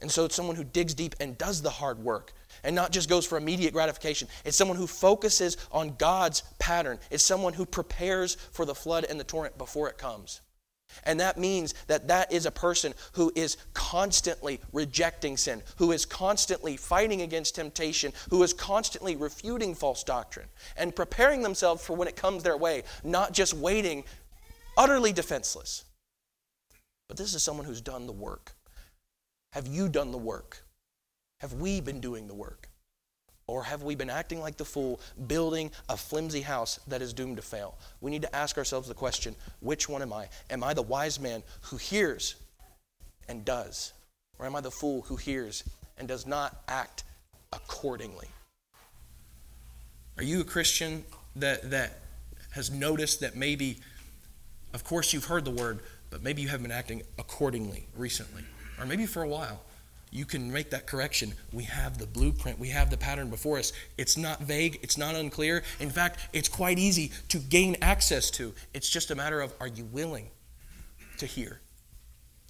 And 0.00 0.10
so 0.10 0.24
it's 0.24 0.34
someone 0.34 0.56
who 0.56 0.64
digs 0.64 0.94
deep 0.94 1.16
and 1.18 1.36
does 1.36 1.60
the 1.62 1.70
hard 1.70 1.98
work 1.98 2.32
and 2.62 2.74
not 2.74 2.92
just 2.92 3.08
goes 3.08 3.26
for 3.26 3.36
immediate 3.36 3.72
gratification. 3.72 4.28
It's 4.44 4.56
someone 4.56 4.76
who 4.76 4.86
focuses 4.86 5.56
on 5.72 5.96
God's 5.96 6.42
pattern. 6.58 6.98
It's 7.10 7.24
someone 7.24 7.54
who 7.54 7.66
prepares 7.66 8.36
for 8.52 8.64
the 8.64 8.74
flood 8.74 9.04
and 9.04 9.18
the 9.18 9.24
torrent 9.24 9.58
before 9.58 9.88
it 9.88 9.98
comes. 9.98 10.40
And 11.04 11.20
that 11.20 11.38
means 11.38 11.74
that 11.86 12.08
that 12.08 12.32
is 12.32 12.46
a 12.46 12.50
person 12.50 12.94
who 13.12 13.32
is 13.34 13.56
constantly 13.72 14.60
rejecting 14.72 15.36
sin, 15.36 15.62
who 15.76 15.92
is 15.92 16.04
constantly 16.04 16.76
fighting 16.76 17.22
against 17.22 17.54
temptation, 17.54 18.12
who 18.30 18.42
is 18.42 18.52
constantly 18.52 19.16
refuting 19.16 19.74
false 19.74 20.02
doctrine 20.02 20.48
and 20.76 20.94
preparing 20.94 21.42
themselves 21.42 21.84
for 21.84 21.94
when 21.94 22.08
it 22.08 22.16
comes 22.16 22.42
their 22.42 22.56
way, 22.56 22.82
not 23.04 23.32
just 23.32 23.54
waiting 23.54 24.04
utterly 24.76 25.12
defenseless. 25.12 25.84
But 27.08 27.16
this 27.16 27.34
is 27.34 27.42
someone 27.42 27.66
who's 27.66 27.80
done 27.80 28.06
the 28.06 28.12
work. 28.12 28.52
Have 29.52 29.66
you 29.66 29.88
done 29.88 30.12
the 30.12 30.18
work? 30.18 30.64
Have 31.40 31.54
we 31.54 31.80
been 31.80 32.00
doing 32.00 32.26
the 32.26 32.34
work? 32.34 32.67
Or 33.48 33.64
have 33.64 33.82
we 33.82 33.94
been 33.94 34.10
acting 34.10 34.40
like 34.40 34.58
the 34.58 34.64
fool, 34.64 35.00
building 35.26 35.72
a 35.88 35.96
flimsy 35.96 36.42
house 36.42 36.78
that 36.86 37.02
is 37.02 37.12
doomed 37.14 37.36
to 37.36 37.42
fail? 37.42 37.76
We 38.00 38.10
need 38.10 38.22
to 38.22 38.36
ask 38.36 38.58
ourselves 38.58 38.86
the 38.86 38.94
question 38.94 39.34
which 39.60 39.88
one 39.88 40.02
am 40.02 40.12
I? 40.12 40.28
Am 40.50 40.62
I 40.62 40.74
the 40.74 40.82
wise 40.82 41.18
man 41.18 41.42
who 41.62 41.78
hears 41.78 42.36
and 43.26 43.44
does? 43.44 43.94
Or 44.38 44.46
am 44.46 44.54
I 44.54 44.60
the 44.60 44.70
fool 44.70 45.02
who 45.02 45.16
hears 45.16 45.64
and 45.96 46.06
does 46.06 46.26
not 46.26 46.62
act 46.68 47.04
accordingly? 47.52 48.28
Are 50.18 50.22
you 50.22 50.42
a 50.42 50.44
Christian 50.44 51.04
that, 51.36 51.70
that 51.70 52.00
has 52.50 52.70
noticed 52.70 53.20
that 53.20 53.34
maybe, 53.34 53.78
of 54.74 54.84
course, 54.84 55.12
you've 55.12 55.24
heard 55.24 55.44
the 55.44 55.50
word, 55.50 55.80
but 56.10 56.22
maybe 56.22 56.42
you 56.42 56.48
haven't 56.48 56.64
been 56.64 56.72
acting 56.72 57.02
accordingly 57.18 57.86
recently, 57.96 58.42
or 58.78 58.84
maybe 58.84 59.06
for 59.06 59.22
a 59.22 59.28
while. 59.28 59.62
You 60.10 60.24
can 60.24 60.50
make 60.50 60.70
that 60.70 60.86
correction. 60.86 61.34
We 61.52 61.64
have 61.64 61.98
the 61.98 62.06
blueprint, 62.06 62.58
we 62.58 62.68
have 62.68 62.90
the 62.90 62.96
pattern 62.96 63.30
before 63.30 63.58
us. 63.58 63.72
It's 63.96 64.16
not 64.16 64.40
vague, 64.40 64.78
it's 64.82 64.96
not 64.96 65.14
unclear. 65.14 65.62
In 65.80 65.90
fact, 65.90 66.20
it's 66.32 66.48
quite 66.48 66.78
easy 66.78 67.12
to 67.28 67.38
gain 67.38 67.76
access 67.82 68.30
to. 68.32 68.54
It's 68.72 68.88
just 68.88 69.10
a 69.10 69.14
matter 69.14 69.40
of 69.40 69.52
are 69.60 69.68
you 69.68 69.84
willing 69.84 70.30
to 71.18 71.26
hear 71.26 71.60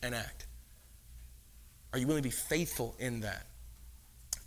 and 0.02 0.14
act? 0.14 0.46
Are 1.92 1.98
you 1.98 2.06
willing 2.06 2.22
to 2.22 2.28
be 2.28 2.34
faithful 2.34 2.94
in 2.98 3.20
that 3.20 3.46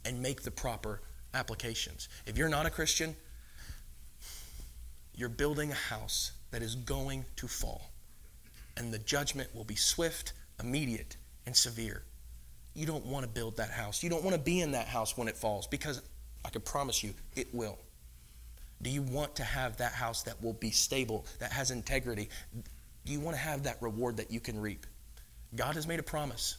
and 0.05 0.21
make 0.21 0.43
the 0.43 0.51
proper 0.51 1.01
applications? 1.33 2.07
If 2.25 2.37
you're 2.37 2.49
not 2.49 2.65
a 2.65 2.69
Christian, 2.69 3.15
you're 5.15 5.29
building 5.29 5.71
a 5.71 5.75
house 5.75 6.31
that 6.51 6.61
is 6.61 6.75
going 6.75 7.25
to 7.37 7.47
fall, 7.47 7.91
and 8.77 8.93
the 8.93 8.99
judgment 8.99 9.53
will 9.55 9.63
be 9.63 9.75
swift, 9.75 10.33
immediate, 10.61 11.17
and 11.45 11.55
severe. 11.55 12.03
You 12.73 12.85
don't 12.85 13.05
want 13.05 13.23
to 13.23 13.29
build 13.29 13.57
that 13.57 13.69
house. 13.69 14.03
You 14.03 14.09
don't 14.09 14.23
want 14.23 14.35
to 14.35 14.41
be 14.41 14.61
in 14.61 14.71
that 14.71 14.87
house 14.87 15.17
when 15.17 15.27
it 15.27 15.35
falls 15.35 15.67
because 15.67 16.01
I 16.45 16.49
can 16.49 16.61
promise 16.61 17.03
you 17.03 17.13
it 17.35 17.53
will. 17.53 17.77
Do 18.81 18.89
you 18.89 19.01
want 19.01 19.35
to 19.35 19.43
have 19.43 19.77
that 19.77 19.93
house 19.93 20.23
that 20.23 20.41
will 20.41 20.53
be 20.53 20.71
stable, 20.71 21.25
that 21.39 21.51
has 21.51 21.69
integrity? 21.71 22.29
Do 23.05 23.11
you 23.11 23.19
want 23.19 23.35
to 23.35 23.41
have 23.41 23.63
that 23.63 23.77
reward 23.81 24.17
that 24.17 24.31
you 24.31 24.39
can 24.39 24.59
reap? 24.59 24.85
God 25.55 25.75
has 25.75 25.85
made 25.85 25.99
a 25.99 26.03
promise. 26.03 26.57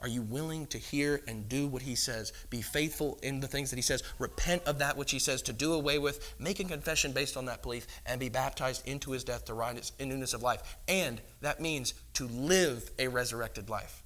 Are 0.00 0.08
you 0.08 0.22
willing 0.22 0.66
to 0.66 0.78
hear 0.78 1.22
and 1.28 1.48
do 1.48 1.68
what 1.68 1.82
he 1.82 1.94
says? 1.94 2.32
Be 2.50 2.60
faithful 2.60 3.18
in 3.22 3.38
the 3.38 3.46
things 3.46 3.70
that 3.70 3.76
he 3.76 3.82
says. 3.82 4.02
Repent 4.18 4.64
of 4.64 4.80
that 4.80 4.96
which 4.96 5.12
he 5.12 5.20
says 5.20 5.42
to 5.42 5.52
do 5.52 5.74
away 5.74 5.98
with. 5.98 6.34
Make 6.40 6.58
a 6.58 6.64
confession 6.64 7.12
based 7.12 7.36
on 7.36 7.44
that 7.44 7.62
belief 7.62 7.86
and 8.04 8.18
be 8.18 8.28
baptized 8.28 8.86
into 8.86 9.12
his 9.12 9.22
death 9.22 9.44
to 9.44 9.54
rise 9.54 9.92
in 10.00 10.08
newness 10.08 10.34
of 10.34 10.42
life. 10.42 10.76
And 10.88 11.20
that 11.40 11.60
means 11.60 11.94
to 12.14 12.26
live 12.26 12.90
a 12.98 13.06
resurrected 13.06 13.70
life. 13.70 14.01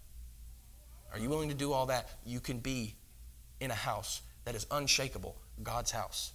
Are 1.16 1.18
you 1.18 1.30
willing 1.30 1.48
to 1.48 1.54
do 1.54 1.72
all 1.72 1.86
that? 1.86 2.10
You 2.26 2.40
can 2.40 2.58
be 2.58 2.94
in 3.58 3.70
a 3.70 3.74
house 3.74 4.20
that 4.44 4.54
is 4.54 4.66
unshakable, 4.70 5.34
God's 5.62 5.90
house. 5.90 6.32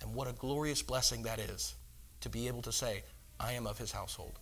And 0.00 0.14
what 0.14 0.28
a 0.28 0.32
glorious 0.32 0.82
blessing 0.82 1.24
that 1.24 1.40
is 1.40 1.74
to 2.20 2.28
be 2.28 2.46
able 2.46 2.62
to 2.62 2.70
say, 2.70 3.02
I 3.40 3.54
am 3.54 3.66
of 3.66 3.76
his 3.76 3.90
household. 3.90 4.38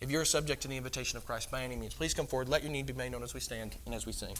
If 0.00 0.10
you're 0.10 0.24
subject 0.24 0.62
to 0.62 0.68
the 0.68 0.78
invitation 0.78 1.18
of 1.18 1.26
Christ 1.26 1.50
by 1.50 1.62
any 1.62 1.76
means, 1.76 1.92
please 1.92 2.14
come 2.14 2.26
forward. 2.26 2.48
Let 2.48 2.62
your 2.62 2.72
need 2.72 2.86
be 2.86 2.94
made 2.94 3.12
known 3.12 3.22
as 3.22 3.34
we 3.34 3.40
stand 3.40 3.76
and 3.84 3.94
as 3.94 4.06
we 4.06 4.12
sing. 4.12 4.34